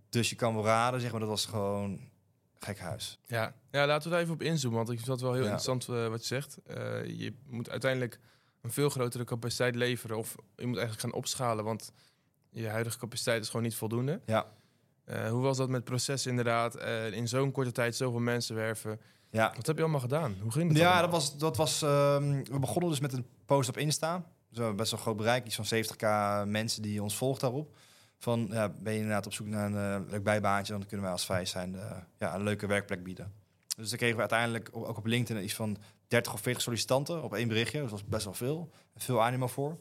[0.08, 2.09] Dus je kan wel raden, zeg maar, dat was gewoon
[2.64, 3.18] gek huis.
[3.26, 3.54] Ja.
[3.70, 4.78] ja, laten we daar even op inzoomen.
[4.78, 5.50] Want ik vind dat wel heel ja.
[5.50, 6.58] interessant uh, wat je zegt.
[6.66, 8.18] Uh, je moet uiteindelijk
[8.60, 10.16] een veel grotere capaciteit leveren.
[10.16, 11.92] Of je moet eigenlijk gaan opschalen, want
[12.50, 14.20] je huidige capaciteit is gewoon niet voldoende.
[14.26, 14.46] Ja.
[15.06, 16.76] Uh, hoe was dat met processen inderdaad?
[17.12, 19.00] In zo'n korte tijd zoveel mensen werven.
[19.30, 19.52] Ja.
[19.56, 20.36] Wat heb je allemaal gedaan?
[20.40, 20.76] Hoe ging dat?
[20.76, 21.10] Ja, allemaal?
[21.10, 21.36] dat was.
[21.36, 24.16] Dat was um, we begonnen dus met een post op Insta.
[24.16, 25.46] Dus we hebben best wel groot bereik.
[25.46, 27.76] Iets van 70k mensen die ons volgt daarop.
[28.20, 31.12] Van ja, ben je inderdaad op zoek naar een uh, leuk bijbaantje, dan kunnen wij
[31.12, 33.32] als vijf zijn de, ja, een leuke werkplek bieden.
[33.76, 35.76] Dus dan kregen we uiteindelijk ook op LinkedIn iets van
[36.08, 37.80] 30 of 40 sollicitanten op één berichtje.
[37.80, 38.70] Dat was best wel veel.
[38.96, 39.78] Veel animo voor.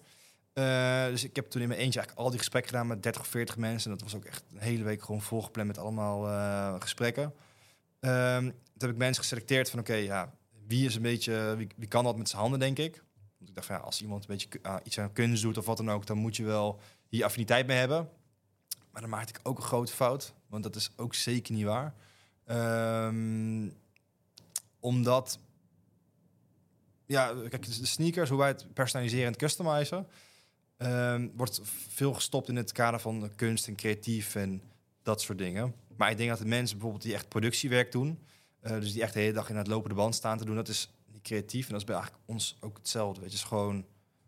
[0.53, 3.21] Uh, dus ik heb toen in mijn eentje eigenlijk al die gesprekken gedaan met 30
[3.21, 3.91] of 40 mensen.
[3.91, 7.33] En dat was ook echt een hele week gewoon volgepland met allemaal gesprekken.
[7.99, 10.33] Um, toen heb ik mensen geselecteerd van oké, ja,
[10.67, 13.03] wie is een beetje, wie, wie, kan dat met zijn handen, denk ik.
[13.37, 15.65] Want ik dacht van ja, als iemand een beetje uh, iets aan kunst doet of
[15.65, 18.09] wat dan ook, dan moet je wel hier affiniteit mee hebben.
[18.99, 21.93] Maar dan maakte ik ook een grote fout, want dat is ook zeker niet waar.
[23.07, 23.73] Um,
[24.79, 25.39] omdat
[27.05, 30.07] ja, kijk, de sneakers, hoe wij het personaliseren en customizen,
[30.77, 34.61] um, wordt veel gestopt in het kader van kunst en creatief en
[35.03, 35.75] dat soort dingen.
[35.97, 38.19] Maar ik denk dat de mensen bijvoorbeeld die echt productiewerk doen,
[38.63, 40.67] uh, dus die echt de hele dag in het lopende band staan te doen, dat
[40.67, 41.65] is niet creatief.
[41.65, 43.21] En dat is bij eigenlijk ons ook hetzelfde.
[43.21, 43.85] Weet je, is gewoon,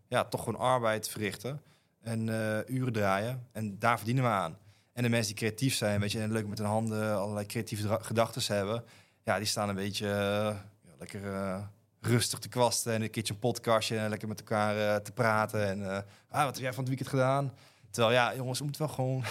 [0.07, 1.61] ja, toch gewoon arbeid verrichten
[2.01, 3.47] en uh, uren draaien.
[3.51, 4.57] En daar verdienen we aan.
[4.93, 7.97] En de mensen die creatief zijn, weet je, en leuk met hun handen allerlei creatieve
[8.01, 8.83] gedachten hebben,
[9.23, 13.39] ja, die staan een beetje uh, ja, lekker rustig te kwasten en een keertje een
[13.39, 15.67] podcastje en lekker met elkaar te praten.
[15.67, 17.53] En ah, wat heb jij van het weekend gedaan?
[17.89, 19.23] Terwijl ja, jongens, we moeten wel gewoon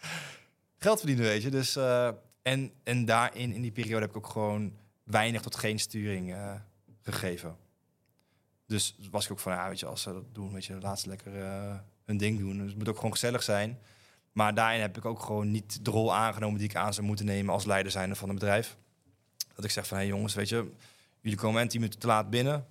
[0.78, 1.50] geld verdienen, weet je.
[1.50, 1.76] Dus,
[2.42, 6.36] en, en daarin, in die periode, heb ik ook gewoon weinig tot geen sturing
[7.02, 7.56] gegeven.
[8.66, 11.00] Dus was ik ook van, ja, weet je, als ze dat doen, weet je, laat
[11.00, 11.32] ze lekker
[12.06, 12.58] hun ding doen.
[12.58, 13.78] Dus het moet ook gewoon gezellig zijn.
[14.32, 17.26] Maar daarin heb ik ook gewoon niet de rol aangenomen die ik aan zou moeten
[17.26, 18.76] nemen als leider zijnde van een bedrijf.
[19.54, 20.70] Dat ik zeg van, hé hey jongens, weet je,
[21.26, 22.66] Jullie komen en 10 minuten te laat binnen.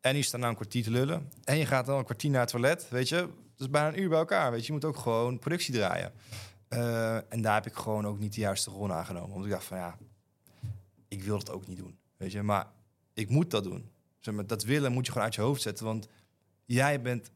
[0.00, 1.30] En je staat nou een kwartier te lullen.
[1.44, 2.88] En je gaat dan een kwartier naar het toilet.
[2.88, 4.50] Weet je, dat is bijna een uur bij elkaar.
[4.50, 6.12] Weet je, je moet ook gewoon productie draaien.
[6.68, 9.30] Uh, en daar heb ik gewoon ook niet de juiste rol aangenomen.
[9.30, 9.98] Want ik dacht van ja,
[11.08, 11.98] ik wil het ook niet doen.
[12.16, 12.66] Weet je, maar
[13.14, 13.90] ik moet dat doen.
[14.18, 15.84] Zeg maar, dat willen moet je gewoon uit je hoofd zetten.
[15.84, 16.08] Want
[16.64, 17.30] jij bent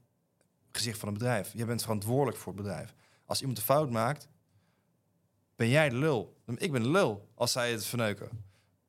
[0.73, 1.53] gezicht van een bedrijf.
[1.55, 2.95] Jij bent verantwoordelijk voor het bedrijf.
[3.27, 4.29] Als iemand een fout maakt,
[5.57, 6.43] ben jij de lul.
[6.57, 8.29] Ik ben de lul als zij het verneuken.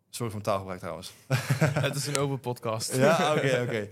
[0.10, 1.14] Sorry voor mijn taalgebruik trouwens.
[1.88, 2.96] het is een open podcast.
[2.96, 3.88] ja, oké, oké.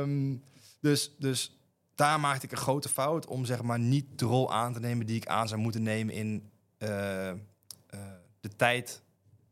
[0.00, 0.42] Um,
[0.80, 1.58] dus, dus
[1.94, 5.06] daar maakte ik een grote fout om zeg maar niet de rol aan te nemen
[5.06, 7.34] die ik aan zou moeten nemen in uh, uh,
[8.40, 9.02] de tijd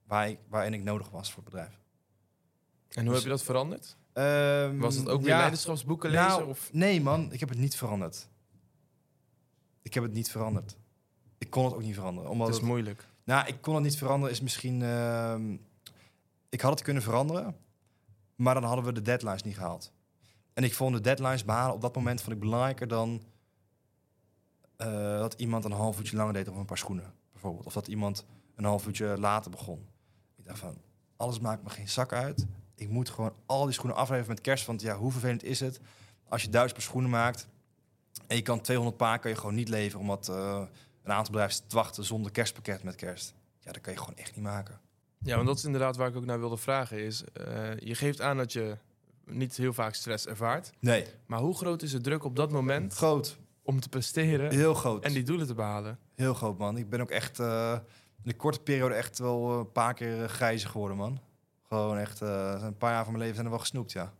[0.07, 1.80] waar ik, waarin ik nodig was voor het bedrijf.
[2.88, 3.96] En hoe dus, heb je dat veranderd?
[4.14, 6.26] Um, was het ook weer ja, leiderschapsboeken lezen?
[6.26, 6.72] Nou, of?
[6.72, 8.28] Nee man, ik heb het niet veranderd.
[9.82, 10.76] Ik heb het niet veranderd.
[11.38, 12.30] Ik kon het ook niet veranderen.
[12.30, 13.06] Omdat het is het, moeilijk.
[13.24, 14.80] Nou, ik kon het niet veranderen is misschien...
[14.80, 15.34] Uh,
[16.48, 17.56] ik had het kunnen veranderen,
[18.36, 19.92] maar dan hadden we de deadlines niet gehaald.
[20.52, 23.22] En ik vond de deadlines behalen op dat moment vond ik belangrijker dan
[24.78, 27.66] uh, dat iemand een half uurtje langer deed op een paar schoenen, bijvoorbeeld.
[27.66, 29.88] Of dat iemand een half uurtje later begon.
[30.36, 30.76] Ik dacht van,
[31.16, 32.46] alles maakt me geen zak uit.
[32.83, 34.66] Ik moet gewoon al die schoenen afleveren met kerst.
[34.66, 35.80] Want ja, hoe vervelend is het
[36.28, 37.49] als je duizend per schoenen maakt
[38.26, 40.62] en je kan 200 paar kan je gewoon niet leveren omdat eh,
[41.03, 43.35] een aantal bedrijven te wachten zonder kerstpakket met kerst.
[43.61, 44.80] Ja, dat kan je gewoon echt niet maken.
[45.18, 46.99] Ja, want dat is inderdaad waar ik ook naar wilde vragen.
[46.99, 48.76] Is, eh, je geeft aan dat je
[49.24, 50.72] niet heel vaak stress ervaart.
[50.78, 53.39] Nee, Maar hoe groot is de druk op dat moment groot.
[53.62, 55.05] om te presteren Heel groot.
[55.05, 55.99] en die doelen te behalen?
[56.14, 56.76] Heel groot, man.
[56.76, 57.72] Ik ben ook echt eh,
[58.22, 61.20] in de korte periode echt wel een paar keer uh, grijzer geworden, man.
[61.73, 64.12] Gewoon echt, eh, een paar jaar van mijn leven zijn er wel gesnoept, ja.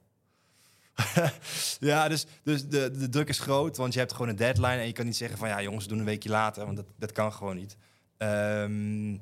[1.81, 4.87] ja, dus, dus de, de druk is groot, want je hebt gewoon een deadline en
[4.87, 7.33] je kan niet zeggen van ja, jongens, doen een weekje later, want dat, dat kan
[7.33, 7.77] gewoon niet.
[8.17, 9.13] Ehm,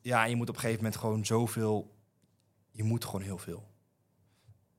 [0.00, 1.94] ja, je moet op een gegeven moment gewoon zoveel,
[2.70, 3.68] je moet gewoon heel veel.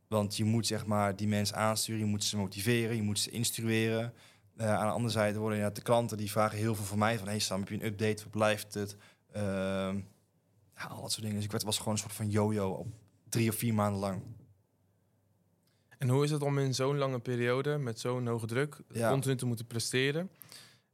[0.08, 3.30] Want je moet zeg maar die mensen aansturen, je moet ze motiveren, je moet ze
[3.30, 4.14] instrueren.
[4.58, 7.18] Eh, aan de andere zijde worden inderdaad de klanten die vragen heel veel van mij.
[7.18, 8.24] Van, hey Sam, heb je een update?
[8.24, 8.96] Wat blijft het?
[9.32, 10.00] Ehm,
[10.80, 11.36] ja, al dat soort dingen.
[11.36, 12.88] Dus ik werd, was gewoon een soort van yo-yo op
[13.30, 14.22] drie of vier maanden lang.
[15.98, 19.10] En hoe is het om in zo'n lange periode met zo'n hoge druk Ja.
[19.10, 20.30] continu te moeten presteren?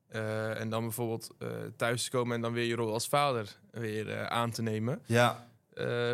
[0.07, 3.59] Eh, en dan bijvoorbeeld eh, thuis te komen en dan weer je rol als vader
[3.71, 5.01] weer eh, aan te nemen.
[5.05, 5.47] Ja,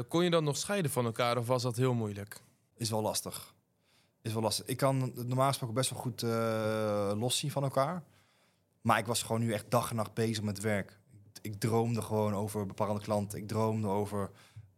[0.07, 2.41] kon je dan nog scheiden van elkaar of was dat heel moeilijk?
[2.76, 3.53] is wel lastig.
[4.22, 4.65] Is wel lastig.
[4.65, 8.03] Ik kan normaal gesproken best wel goed eh loszien van elkaar.
[8.82, 10.99] Maar ik was gewoon nu echt dag en nacht bezig met werk.
[11.41, 13.39] Ik droomde gewoon over bepaalde klanten.
[13.39, 14.31] Ik droomde over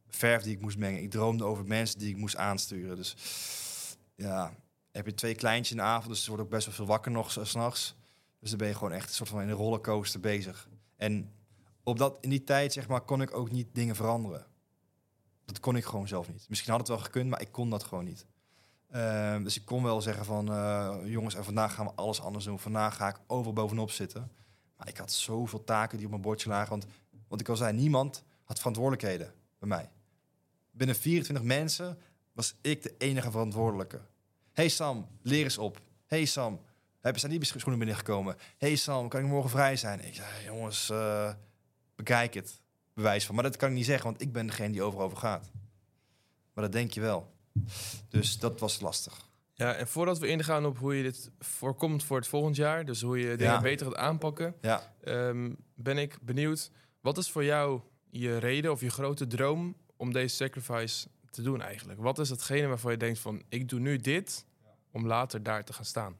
[0.08, 1.02] verf die ik moest mengen.
[1.02, 2.96] Ik droomde over mensen die ik moest aansturen.
[2.96, 3.16] Dus
[4.16, 4.54] ja,
[4.92, 7.12] heb je twee kleintjes in de avond, dus ze wordt ook best wel veel wakker
[7.12, 7.96] nog s'nachts.
[8.40, 10.70] Dus dan ben je gewoon echt een soort van in een rollercoaster bezig.
[10.96, 11.32] En
[11.84, 14.46] op dat, in die tijd, zeg maar, kon ik ook niet dingen veranderen.
[15.46, 16.46] Dat kon ik gewoon zelf niet.
[16.50, 18.26] Misschien had het wel gekund, maar ik kon dat gewoon niet.
[18.90, 22.46] Ehm, dus ik kon wel zeggen van, eh, jongens, en vandaag gaan we alles anders
[22.46, 22.60] doen.
[22.60, 24.32] Vandaag ga ik overal bovenop zitten.
[24.86, 26.70] Ik had zoveel taken die op mijn bordje lagen.
[26.70, 26.86] Want,
[27.28, 29.90] want ik al zei, niemand had verantwoordelijkheden bij mij.
[30.72, 31.98] Binnen 24 mensen
[32.34, 34.02] was ik de enige verantwoordelijke.
[34.52, 35.82] Hey Sam, leer eens op.
[36.06, 36.62] Hey Sam,
[37.00, 38.36] hebben zijn die schoenen binnengekomen?
[38.58, 40.06] Hey Sam, kan ik morgen vrij zijn?
[40.06, 41.34] Ik zei, jongens, eh,
[41.96, 42.62] bekijk het.
[42.94, 43.36] Bewijs van.
[43.36, 45.52] Maar dat kan ik niet zeggen, want ik ben degene die overal over gaat.
[46.54, 47.34] Maar dat denk je wel.
[48.10, 49.32] Dus dat was lastig.
[49.56, 53.02] Ja, en voordat we ingaan op hoe je dit voorkomt voor het volgend jaar, dus
[53.02, 53.62] hoe je dingen Ja.
[53.62, 56.72] beter gaat aanpakken, Ja, ehm, ben ik benieuwd.
[57.02, 61.62] Wat is voor jou je reden of je grote droom om deze sacrifice te doen
[61.62, 62.00] eigenlijk?
[62.00, 64.46] Wat is hetgene waarvan je denkt van, ik doe nu dit
[64.92, 66.18] om later daar te gaan staan?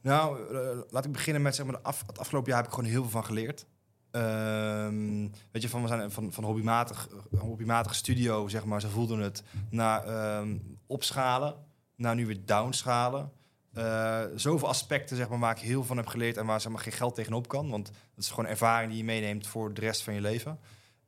[0.00, 2.74] Nou, eh, laat ik beginnen met zeg maar, de af, het afgelopen jaar heb ik
[2.74, 3.66] gewoon heel veel van geleerd.
[4.14, 8.88] Ehm, weet je, van, we zijn van, van hobbymatig, een hobbymatige studio, zeg maar, ze
[8.88, 10.56] voelden het, naar ehm,
[10.86, 11.54] opschalen,
[11.96, 13.32] naar nu weer downschalen.
[13.72, 16.80] Eh, zoveel aspecten zeg maar, waar ik heel van heb geleerd en waar zeg maar,
[16.80, 17.70] geen geld tegenop kan.
[17.70, 20.58] Want dat is gewoon ervaring die je meeneemt voor de rest van je leven.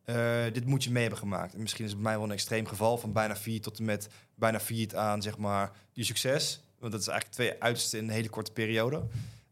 [0.05, 1.55] Eh, dit moet je mee hebben gemaakt.
[1.55, 3.85] En misschien is het bij mij wel een extreem geval van bijna vier tot en
[3.85, 6.61] met bijna vier aan zeg maar, je succes.
[6.79, 9.03] Want dat is eigenlijk twee uitersten in een hele korte periode.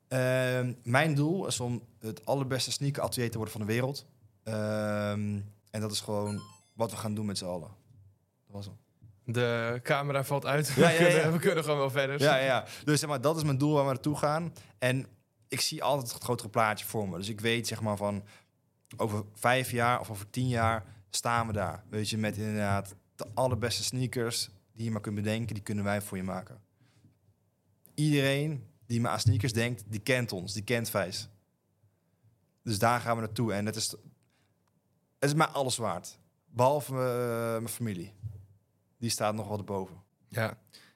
[0.08, 4.06] Ehm, mijn doel is om het allerbeste sneaker atelier te worden van de wereld.
[4.42, 5.40] Ehm,
[5.70, 6.40] en dat is gewoon
[6.72, 7.70] wat we gaan doen met z'n allen.
[8.46, 8.76] Dat was hem.
[9.24, 10.96] De camera valt uit, Ja, we, ja.
[10.96, 12.20] Kunnen, we kunnen gewoon wel verder.
[12.20, 12.64] Ja, ja, ja.
[12.84, 14.52] Dus zeg maar, dat is mijn doel waar we naartoe gaan.
[14.78, 15.06] En
[15.48, 17.16] ik zie altijd het grotere plaatje voor me.
[17.16, 18.24] Dus ik weet zeg maar van
[18.96, 21.84] over vijf jaar of over tien jaar staan we daar.
[21.88, 26.00] Weet je, met inderdaad de allerbeste sneakers die je maar kunt bedenken, die kunnen wij
[26.00, 26.60] voor je maken.
[27.94, 31.28] Iedereen die maar aan sneakers denkt, die kent ons, die kent Vijs.
[32.64, 33.52] Dus daar gaan we naartoe.
[33.52, 33.90] En het is,
[35.18, 36.18] het is mij alles waard.
[36.46, 38.12] Behalve eh, mijn familie.
[38.98, 40.02] Die staat nog wat erboven.
[40.28, 40.48] Ja.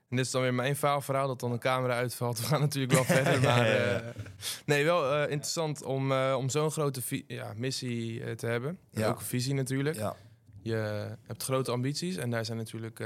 [0.08, 2.38] En dit is dan weer mijn faalverhaal dat dan een camera uitvalt.
[2.40, 3.66] We gaan natuurlijk wel verder, maar...
[3.66, 4.00] Ja, ja, ja.
[4.00, 4.14] eh,
[4.66, 8.78] nee, wel eh, interessant om, om zo'n grote ja, missie te hebben.
[8.92, 9.08] En Ja.
[9.08, 9.96] ook een visie natuurlijk.
[9.96, 10.16] Ja.
[10.62, 10.74] Je
[11.22, 12.98] hebt grote ambities en daar zijn natuurlijk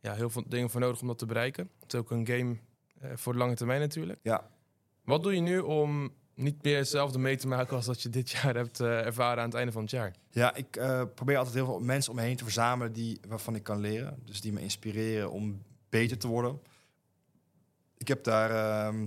[0.00, 1.70] ja, heel veel dingen voor nodig om dat te bereiken.
[1.80, 2.56] Het is ook een game
[3.14, 4.18] voor de lange termijn natuurlijk.
[4.22, 4.50] Ja.
[5.04, 6.12] Wat doe je nu om
[6.42, 9.48] niet meer hetzelfde mee te maken als dat je dit jaar hebt eh, ervaren aan
[9.48, 10.14] het einde van het jaar?
[10.30, 13.54] Ja, ik eh, probeer altijd heel veel mensen om me heen te verzamelen die, waarvan
[13.54, 14.18] ik kan leren.
[14.24, 16.60] Dus die me inspireren om beter te worden.
[17.96, 18.50] Ik heb daar...
[18.50, 19.06] ehm,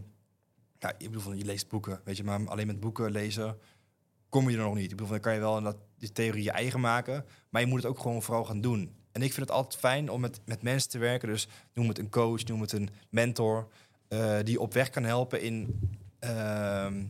[0.80, 2.24] ja, ik bedoel, van, je leest boeken, weet je.
[2.24, 3.58] Maar alleen met boeken lezen
[4.30, 4.84] kom je er nog niet.
[4.84, 7.26] Ik bedoel, dan kan je wel dat, die theorie je eigen maken.
[7.50, 8.96] Maar je moet het ook gewoon vooral gaan doen.
[9.12, 11.28] En ik vind het altijd fijn om met, met mensen te werken.
[11.28, 13.68] Dus noem het een coach, noem het een mentor.
[14.08, 15.80] eh, die op weg kan helpen in,
[16.20, 17.04] ehm,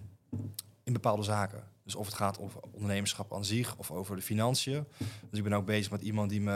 [0.84, 1.64] in bepaalde zaken.
[1.84, 4.86] Dus of het gaat over ondernemerschap aan zich of over de financiën.
[5.30, 6.52] Dus ik ben ook bezig met iemand die me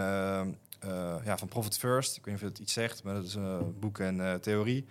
[0.80, 3.34] eh, ja, van Profit First, ik weet niet of het iets zegt, maar dat is
[3.34, 4.86] een boek en eh, theorie.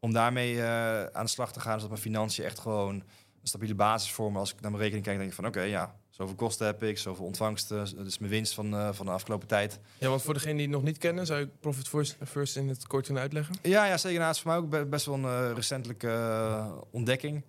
[0.00, 3.74] Om daarmee eh, aan de slag te gaan, zodat mijn financiën echt gewoon een stabiele
[3.74, 4.40] basis vormen.
[4.40, 6.98] Als ik naar mijn rekening kijk, denk ik van oké, ja, Zoveel kosten heb ik,
[6.98, 7.96] zoveel ontvangsten.
[7.96, 9.78] Dat is mijn winst van, eh, van de afgelopen tijd.
[9.98, 12.68] Ja, want voor degenen die het nog niet kennen, zou je Profit First, first in
[12.68, 13.54] het kort kunnen uitleggen?
[13.62, 14.16] Ja, ja zeker.
[14.18, 17.44] Nou, het is voor mij ook be- best wel een eh, recentelijke eh, ontdekking.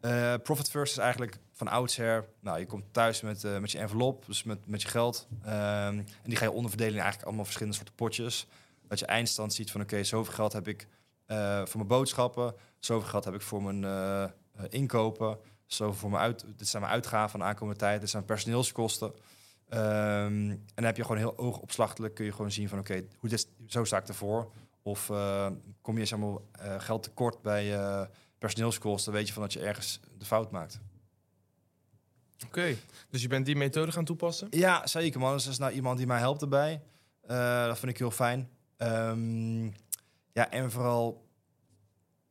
[0.00, 2.28] Eh, Profit First is eigenlijk van oudsher...
[2.40, 5.28] Nou, je komt thuis met, eh, met je envelop, dus met, met je geld.
[5.42, 8.46] Ehm, en die ga je onderverdelen in eigenlijk allemaal verschillende soorten potjes.
[8.88, 9.80] Dat je eindstand ziet van...
[9.80, 10.86] Oké, zoveel geld heb ik
[11.26, 12.54] eh, voor mijn boodschappen.
[12.78, 14.32] Zoveel geld heb ik voor mijn
[14.68, 15.38] inkopen.
[15.66, 16.44] Zoveel voor mijn uit...
[16.56, 18.00] Dit zijn mijn uitgaven van de aankomende tijd.
[18.00, 19.12] Dit zijn personeelskosten.
[19.68, 22.14] Ehm, en dan heb je gewoon heel oogopslachtelijk...
[22.14, 22.78] kun je gewoon zien van...
[22.78, 24.52] Oké, hoe zo sta ik ervoor.
[24.82, 25.06] Of
[25.80, 26.38] kom je zeg maar,
[26.78, 27.76] geld tekort bij
[28.38, 29.12] personeelskosten...
[29.12, 30.80] weet je van dat je ergens de fout maakt.
[32.46, 32.76] Oké,
[33.10, 34.46] dus je bent die methode gaan toepassen?
[34.50, 35.32] Ja, zeker man.
[35.32, 36.82] Dus er is nou iemand die mij helpt erbij.
[37.20, 38.50] Eh, dat vind ik heel fijn.
[38.76, 39.64] Ehm,
[40.32, 41.26] ja, en vooral...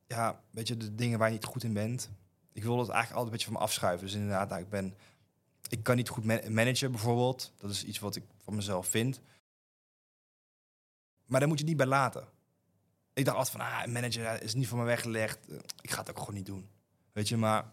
[0.06, 2.10] Ja, weet je, de dingen waar je niet goed in bent.
[2.52, 4.06] Ik wil het eigenlijk altijd een beetje van me afschuiven.
[4.06, 4.94] Dus inderdaad, nou, ik ben...
[5.68, 7.52] Ik kan niet goed man- managen bijvoorbeeld.
[7.56, 9.20] Dat is iets wat ik van mezelf vind.
[11.26, 12.28] Maar daar moet je het niet bij laten.
[13.18, 15.48] Ik dacht altijd van, ah, manager ja, is niet voor me weggelegd.
[15.48, 16.68] Eh, Ik ga het ook gewoon niet doen.
[17.12, 17.64] Weet je, maar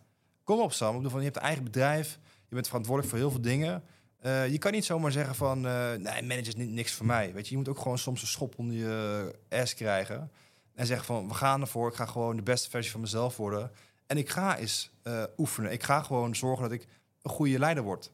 [0.43, 0.89] kom op Sam.
[0.89, 2.19] Ik bedoel, van, je hebt een eigen bedrijf.
[2.47, 3.83] Je bent verantwoordelijk voor heel veel dingen.
[4.19, 7.33] Eh, je kan niet zomaar zeggen van, eh, nee, manager is ni- niks voor mij.
[7.33, 10.31] Weet je, je moet ook gewoon soms een schop onder je ass krijgen.
[10.73, 11.89] En zeggen van, we gaan ervoor.
[11.89, 13.71] Ik ga gewoon de beste versie van mezelf worden.
[14.07, 15.71] En ik ga eens eh, oefenen.
[15.71, 16.87] Ik ga gewoon zorgen dat ik
[17.21, 18.11] een goede leider word.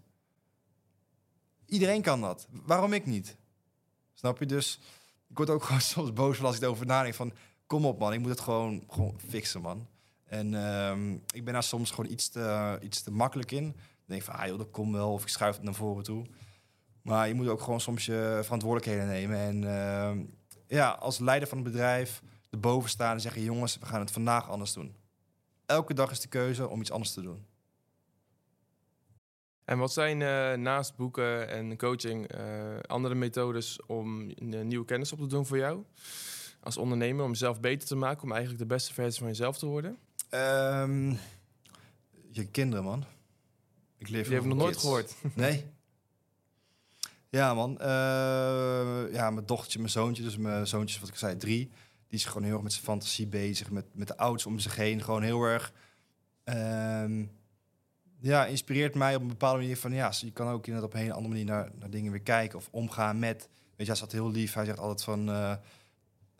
[1.65, 2.47] Iedereen kan dat.
[2.51, 3.35] Waarom ik niet?
[4.13, 4.45] Snap je?
[4.45, 4.79] Dus
[5.31, 7.33] ik word ook gewoon soms boos van als ik erover nadenk van...
[7.67, 9.87] Kom op man, ik moet het gewoon, gewoon fixen man.
[10.23, 13.67] En ehm, ik ben daar soms gewoon iets te, iets te makkelijk in.
[13.67, 15.11] Ik denk van, ah joh, dat komt wel.
[15.13, 16.25] Of ik schuif het naar voren toe.
[17.01, 19.37] Maar je moet ook gewoon soms je verantwoordelijkheden nemen.
[19.37, 20.23] En ehm,
[20.67, 23.41] ja, als leider van het bedrijf erboven staan en zeggen...
[23.41, 24.95] jongens, we gaan het vandaag anders doen.
[25.65, 27.45] Elke dag is de keuze om iets anders te doen.
[29.65, 35.19] En wat zijn eh, naast boeken en coaching eh, andere methodes om nieuwe kennis op
[35.19, 35.83] te doen voor jou?
[36.59, 39.65] Als ondernemer, om jezelf beter te maken, om eigenlijk de beste versie van jezelf te
[39.65, 39.97] worden?
[40.29, 41.13] Ehm,
[42.31, 43.03] je kinderen, man.
[43.97, 45.15] Ik leef Die heb ik nog nooit gehoord.
[45.33, 45.65] Nee.
[47.29, 47.79] Ja, man.
[47.79, 51.71] Eh, ja, mijn dochtertje, mijn zoontje, dus mijn zoontje is wat ik zei, drie.
[52.07, 54.75] Die is gewoon heel erg met zijn fantasie bezig, met, met de ouders om zich
[54.75, 55.01] heen.
[55.03, 55.73] Gewoon heel erg...
[56.43, 57.25] ehm,
[58.21, 59.93] ja, inspireert mij op een bepaalde manier van...
[59.93, 62.57] Ja, je kan ook inderdaad op een hele andere manier naar, naar dingen weer kijken
[62.57, 63.49] of omgaan met...
[63.75, 64.53] Weet je, hij zat heel lief.
[64.53, 65.29] Hij zegt altijd van...
[65.29, 65.53] eh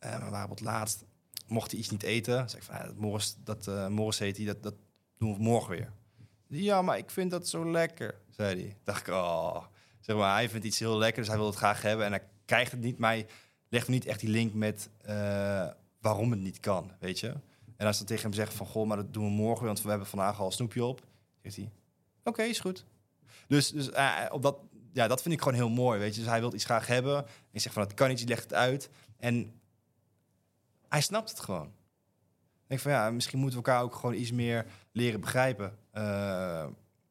[0.02, 1.06] eh, op het laatst,
[1.48, 2.50] mocht hij iets niet eten.
[2.50, 4.74] Zeg ik van, ja, dat Morris, dat eh, Morris heet hij, dat, dat
[5.18, 5.92] doen we morgen weer.
[6.48, 8.78] Ja, maar ik vind dat zo lekker, zei hij.
[8.84, 9.66] Dacht ik, oh.
[10.00, 12.06] Zeg maar, hij vindt iets heel lekker, dus hij wil het graag hebben.
[12.06, 13.28] En hij krijgt het niet, maar hij
[13.70, 15.68] legt niet echt die link met eh,
[16.00, 17.34] waarom het niet kan, weet je.
[17.78, 19.90] En als dan tegen hem zeg van, goh, maar dat doen we morgen, want we
[19.90, 21.02] hebben vandaag al snoepje op.
[21.42, 21.72] Zegt hij,
[22.24, 22.86] oké, is goed.
[23.48, 24.58] Dus, dus eh, op dat,
[24.94, 26.22] ja, dat vind ik gewoon heel mooi, weet je.
[26.22, 27.26] Dus hij wil iets graag hebben.
[27.52, 28.89] En zeg van, dat kan niet, je legt het uit.
[29.18, 29.62] En
[30.88, 31.68] hij snapt het gewoon.
[31.68, 35.78] Ik denk van, ja, misschien moeten we elkaar ook gewoon iets meer leren begrijpen.
[35.92, 36.68] Eh,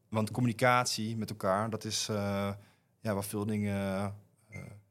[0.08, 2.52] want communicatie met elkaar, dat is eh,
[3.00, 4.14] ja, waar veel dingen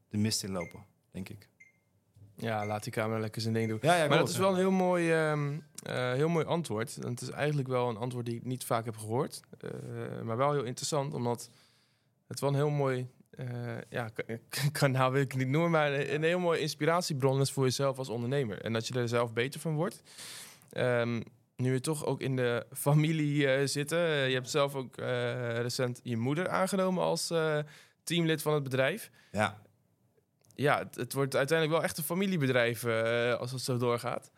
[0.08, 1.48] de mist in lopen, denk ik.
[2.40, 3.78] Ja, laat die camera lekker zijn ding doen.
[3.82, 6.96] Ja, ja, maar dat is wel een heel mooi, ehm, eh, heel mooi antwoord.
[7.02, 9.40] En het is eigenlijk wel een antwoord die ik niet vaak heb gehoord.
[9.60, 9.70] Eh,
[10.22, 11.50] maar wel heel interessant, omdat
[12.28, 13.08] het wel een heel mooi...
[13.30, 13.46] eh,
[13.88, 14.38] ja, ka-
[14.72, 18.08] kanaal wil ik niet noemen, maar een, een heel mooi inspiratiebron is voor jezelf als
[18.08, 18.60] ondernemer.
[18.62, 20.02] En dat je er zelf beter van wordt.
[20.70, 21.22] Ehm,
[21.56, 23.98] nu je toch ook in de familie zitten.
[23.98, 27.32] je hebt zelf ook recent je moeder aangenomen als
[28.04, 29.10] teamlid van het bedrijf.
[29.32, 29.60] Ja,
[30.60, 34.30] Ja, het, het wordt uiteindelijk wel echt een familiebedrijf eh, als het zo doorgaat.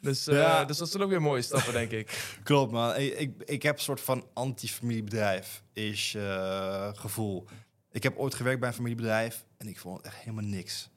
[0.00, 0.64] Dus, Ja.
[0.64, 2.24] dus dat zijn ook weer mooie stappen, denk ik.
[2.42, 2.96] klopt man.
[2.96, 7.48] Ik, ik, ik heb een soort van anti-familiebedrijf is eh, gevoel.
[7.90, 10.90] Ik heb ooit gewerkt bij een familiebedrijf en ik vond het echt helemaal niks.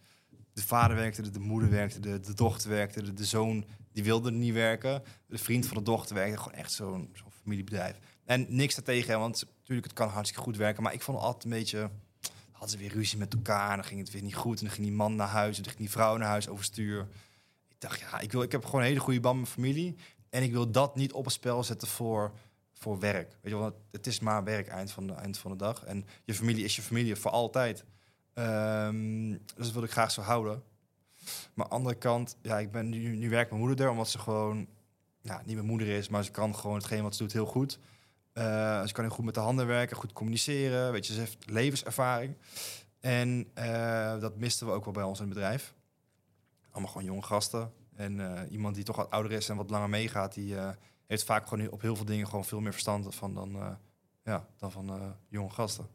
[0.54, 4.04] De vader werkte, er, de moeder werkte, de, de dochter werkte, de, de zoon die
[4.04, 5.04] wilde er niet werken.
[5.28, 8.00] De vriend van de dochter werkte, gewoon echt zo'n familiebedrijf.
[8.26, 11.44] En niks daartegen, want natuurlijk het kan hartstikke goed werken, maar ik vond het altijd
[11.44, 11.90] een beetje
[12.66, 14.74] hadden ze weer ruzie met elkaar en dan ging het weer niet goed en dan
[14.74, 17.08] ging die man naar huis en dan ging die vrouw naar huis overstuur.
[17.68, 19.96] Ik dacht, ja, ik, wil, ik heb gewoon een hele goede band met mijn familie
[20.30, 22.32] en ik wil dat niet op het spel zetten voor,
[22.74, 23.38] voor werk.
[23.42, 26.06] Weet je wel, het- is maar werk eind van, de, eind van de dag en
[26.24, 27.84] je familie is je familie voor altijd.
[28.34, 30.64] Ehm, dus dat wil ik graag zo houden.
[31.54, 34.10] Maar aan de andere kant, ja, ik ben nu, nu werkt mijn moeder er omdat
[34.10, 34.68] ze gewoon,
[35.22, 37.80] ja, niet mijn moeder is, maar ze kan gewoon hetgeen wat ze doet heel goed.
[38.36, 40.92] Eh, ze kan heel goed met de handen werken, goed communiceren.
[40.92, 42.38] Weet je, ze heeft levenservaring.
[43.06, 45.74] En eh, dat misten we ook wel bij ons in het bedrijf.
[46.72, 47.74] Allemaal gewoon jonge gasten.
[47.96, 50.56] En eh, iemand die toch wat ouder is en wat langer meegaat, die
[51.08, 53.78] heeft vaak gewoon op heel veel dingen gewoon veel meer verstand van dan,
[54.24, 55.88] ja, dan van eh, jonge gasten.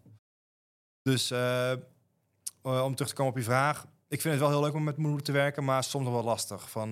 [1.03, 1.33] Dus
[2.63, 3.87] om terug te komen op je vraag.
[4.09, 6.71] Ik vind het wel heel leuk om met moeder te werken, maar soms wel lastig.
[6.71, 6.91] Van,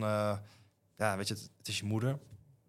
[0.96, 2.18] ja, weet je, het, het is je moeder.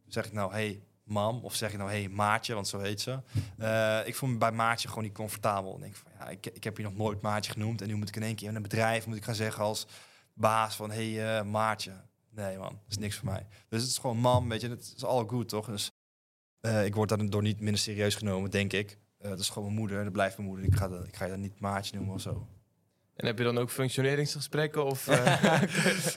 [0.07, 3.19] Zeg ik nou, hey, mam, of zeg ik nou, hey, maatje, want zo heet ze.
[3.57, 5.75] Eh, ik voel me bij maatje gewoon niet comfortabel.
[5.75, 7.81] Ik denk van, ja, ik, ik heb je nog nooit maatje genoemd.
[7.81, 9.87] En nu moet ik in één keer in een bedrijf moet ik gaan zeggen als
[10.33, 11.91] baas van, hey, eh, maatje.
[12.29, 13.47] Nee man, dat is niks voor mij.
[13.69, 15.65] Dus het is gewoon mam, weet je, het is all good, toch?
[15.65, 15.91] Dus
[16.59, 18.97] eh, ik word daardoor niet minder serieus genomen, denk ik.
[19.17, 20.65] Dat is gewoon mijn moeder, dat blijft mijn moeder.
[20.65, 22.47] Ik ga, ik ga je dan niet maatje noemen of zo.
[23.19, 24.85] En heb je dan ook functioneringsgesprekken?
[24.85, 25.63] Of, eh,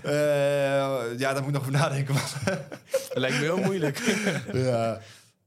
[0.02, 2.14] Eh, ja, daar moet ik nog over nadenken.
[2.14, 3.98] dat lijkt me heel moeilijk.
[4.52, 5.00] ja.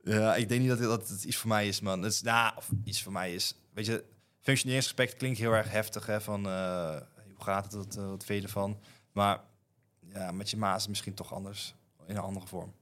[0.03, 2.01] ja, ik denk niet dat, dat het iets voor mij is, man.
[2.01, 3.55] Het is, nou, of iets voor mij is.
[3.73, 4.03] Weet je,
[4.41, 6.97] functioneringsgesprek klinkt heel erg heftig, hè, van eh,
[7.35, 8.79] hoe gaat het, wat, eh, wat vind je ervan?
[9.11, 9.39] Maar
[10.13, 11.75] ja, met je maas is het misschien toch anders,
[12.07, 12.73] in een andere vorm.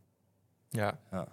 [0.70, 1.00] Ja.
[1.12, 1.28] Ja.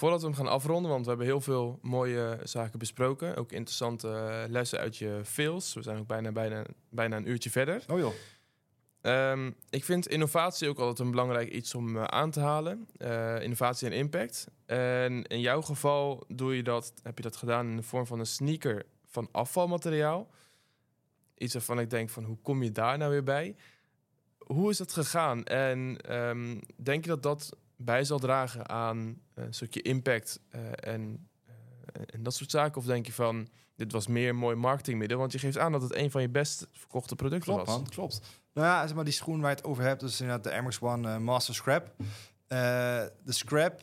[0.00, 3.36] Voordat we hem gaan afronden, want we hebben heel veel mooie zaken besproken.
[3.36, 5.74] Ook interessante eh, lessen uit je fails.
[5.74, 7.84] We zijn ook bijna, bijna, bijna een uurtje verder.
[7.88, 8.12] Oh joh.
[9.00, 12.88] Ehm, ik vind innovatie ook altijd een belangrijk iets om eh, aan te halen.
[12.96, 14.46] Eh, innovatie en impact.
[14.66, 18.18] En in jouw geval doe je dat, heb je dat gedaan in de vorm van
[18.18, 20.30] een sneaker van afvalmateriaal.
[21.36, 23.56] Iets waarvan ik denk van hoe kom je daar nou weer bij?
[24.38, 25.44] Hoe is dat gegaan?
[25.44, 30.60] En ehm, denk je dat dat bij zal dragen aan een stukje impact eh,
[30.94, 32.76] en, eh, en dat soort zaken?
[32.76, 35.18] Of denk je van dit was meer een mooi marketingmiddel?
[35.18, 37.76] Want je geeft aan dat het een van je best verkochte producten Klopt, was.
[37.76, 38.20] man, klopt.
[38.52, 40.62] Nou ja, zeg maar die schoen waar je het over hebt, dus inderdaad de Air
[40.62, 41.94] Max One eh, Master Scrap.
[42.46, 42.58] Eh,
[43.24, 43.80] de scrap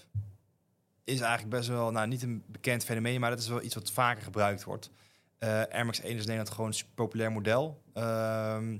[1.04, 3.92] is eigenlijk best wel, nou niet een bekend fenomeen, maar dat is wel iets wat
[3.92, 4.90] vaker gebruikt wordt.
[5.38, 7.82] Eh Air Max 1 is in Nederland gewoon een super populair model.
[7.94, 8.78] Ehm,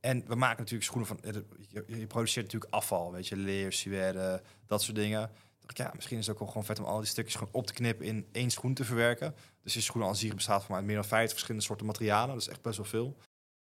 [0.00, 1.32] en we maken natuurlijk schoenen van, eh,
[1.68, 5.30] je, je produceert natuurlijk afval, weet je, leer, suède, dat soort dingen.
[5.76, 7.72] Ja, misschien is het ook wel gewoon vet om al die stukjes gewoon op te
[7.72, 9.34] knippen in één schoen te verwerken.
[9.62, 12.34] Dus die schoen als hier bestaat van meer dan 50 verschillende soorten materialen.
[12.34, 13.16] Dat is echt best wel veel.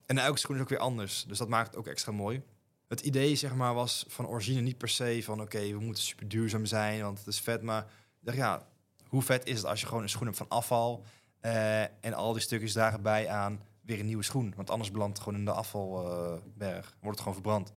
[0.06, 1.24] En elke schoen is ook weer anders.
[1.28, 2.42] Dus dat maakt het ook extra mooi.
[2.88, 5.40] Het idee zeg maar, was van origine niet per se van...
[5.40, 7.62] oké, we moeten super duurzaam zijn, want het is vet.
[7.62, 7.86] Maar
[8.20, 8.68] dacht, ja,
[9.08, 11.04] hoe vet is het als je gewoon een schoen hebt van afval...
[11.40, 14.52] eh, en al die stukjes dragen bij aan weer een nieuwe schoen.
[14.56, 16.96] Want anders belandt het gewoon in de afvalberg.
[17.00, 17.72] wordt het gewoon verbrand.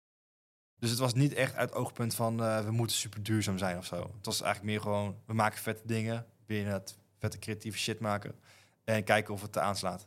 [0.85, 2.43] Dus het was niet echt uit oogpunt van...
[2.43, 3.97] eh, we moeten super duurzaam zijn of zo.
[4.17, 5.17] Het was eigenlijk meer gewoon...
[5.27, 8.35] we maken vette dingen, weer het vette creatieve shit maken...
[8.85, 10.07] en kijken of het aanslaat.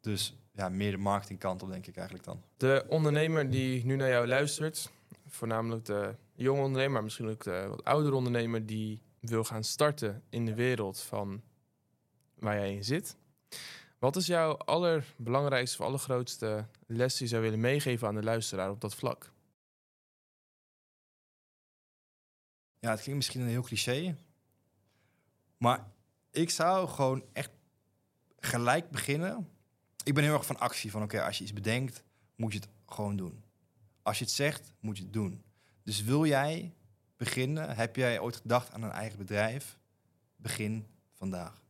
[0.00, 2.42] Dus ja, meer de marketingkant op, denk ik eigenlijk dan.
[2.56, 4.90] De ondernemer die nu naar jou luistert,
[5.26, 10.22] voornamelijk de jonge ondernemer, maar misschien ook de wat oudere ondernemer die wil gaan starten
[10.28, 11.42] in de wereld van
[12.34, 13.16] waar jij in zit.
[13.98, 18.70] Wat is jouw allerbelangrijkste of allergrootste les die je zou willen meegeven aan de luisteraar
[18.70, 19.32] op dat vlak?
[22.78, 24.16] Ja, het klinkt misschien een heel cliché.
[25.56, 25.90] Maar
[26.30, 27.50] ik zou gewoon echt
[28.38, 29.48] gelijk beginnen.
[30.04, 30.90] Ik ben heel erg van actie.
[30.90, 32.02] Van oké, als je iets bedenkt,
[32.36, 33.44] moet je het gewoon doen.
[34.02, 35.44] Als je het zegt, moet je het doen.
[35.82, 36.74] Dus wil jij
[37.16, 37.76] beginnen?
[37.76, 39.78] Heb jij ooit gedacht aan een eigen bedrijf?
[40.36, 41.67] Begin vandaag.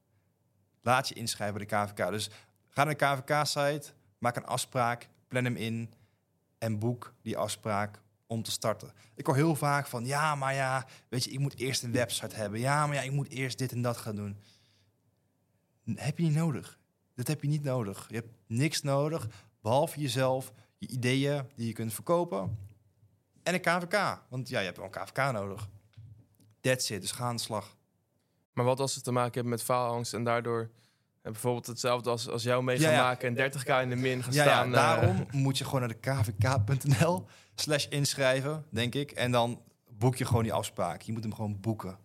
[0.83, 2.11] Laat je inschrijven bij de KVK.
[2.11, 2.31] Dus
[2.69, 5.93] ga naar de KVK-site, maak een afspraak, plan hem in
[6.59, 8.93] en boek die afspraak om te starten.
[9.15, 12.37] Ik hoor heel vaak van, ja, maar ja, weet je, ik moet eerst een website
[12.37, 12.61] hebben.
[12.61, 14.37] Ja, maar ja, ik moet eerst dit en dat gaan doen.
[15.95, 16.79] Heb je niet nodig.
[17.15, 18.07] Dat heb je niet nodig.
[18.09, 19.29] Je hebt niks nodig,
[19.61, 22.59] behalve jezelf, je ideeën die je kunt verkopen
[23.43, 24.23] en een KVK.
[24.29, 25.69] Want ja, je hebt wel een KVK nodig.
[26.61, 27.77] That's it, dus ga aan de slag.
[28.59, 30.61] Maar wat als het te maken heeft met faalangst en daardoor
[31.23, 33.03] eh, bijvoorbeeld hetzelfde als, als jou mee gaan Ja, ja.
[33.03, 34.67] maken en 30k in de min gaan Ja, staan?
[34.67, 39.11] eh, daarom moet je gewoon naar de kvk.nl slash inschrijven, denk ik.
[39.11, 41.03] En dan boek je gewoon die afspraak.
[41.03, 41.99] Je moet hem gewoon boeken.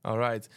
[0.00, 0.48] Alright.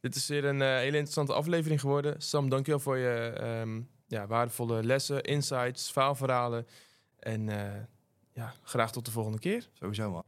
[0.00, 2.20] Dit is weer een eh, hele interessante aflevering geworden.
[2.22, 6.66] Sam, dankjewel voor je ehm, ja, waardevolle lessen, insights, faalverhalen.
[7.18, 7.44] En
[8.32, 9.68] ja, graag tot de volgende keer.
[9.72, 10.24] Sowieso, man.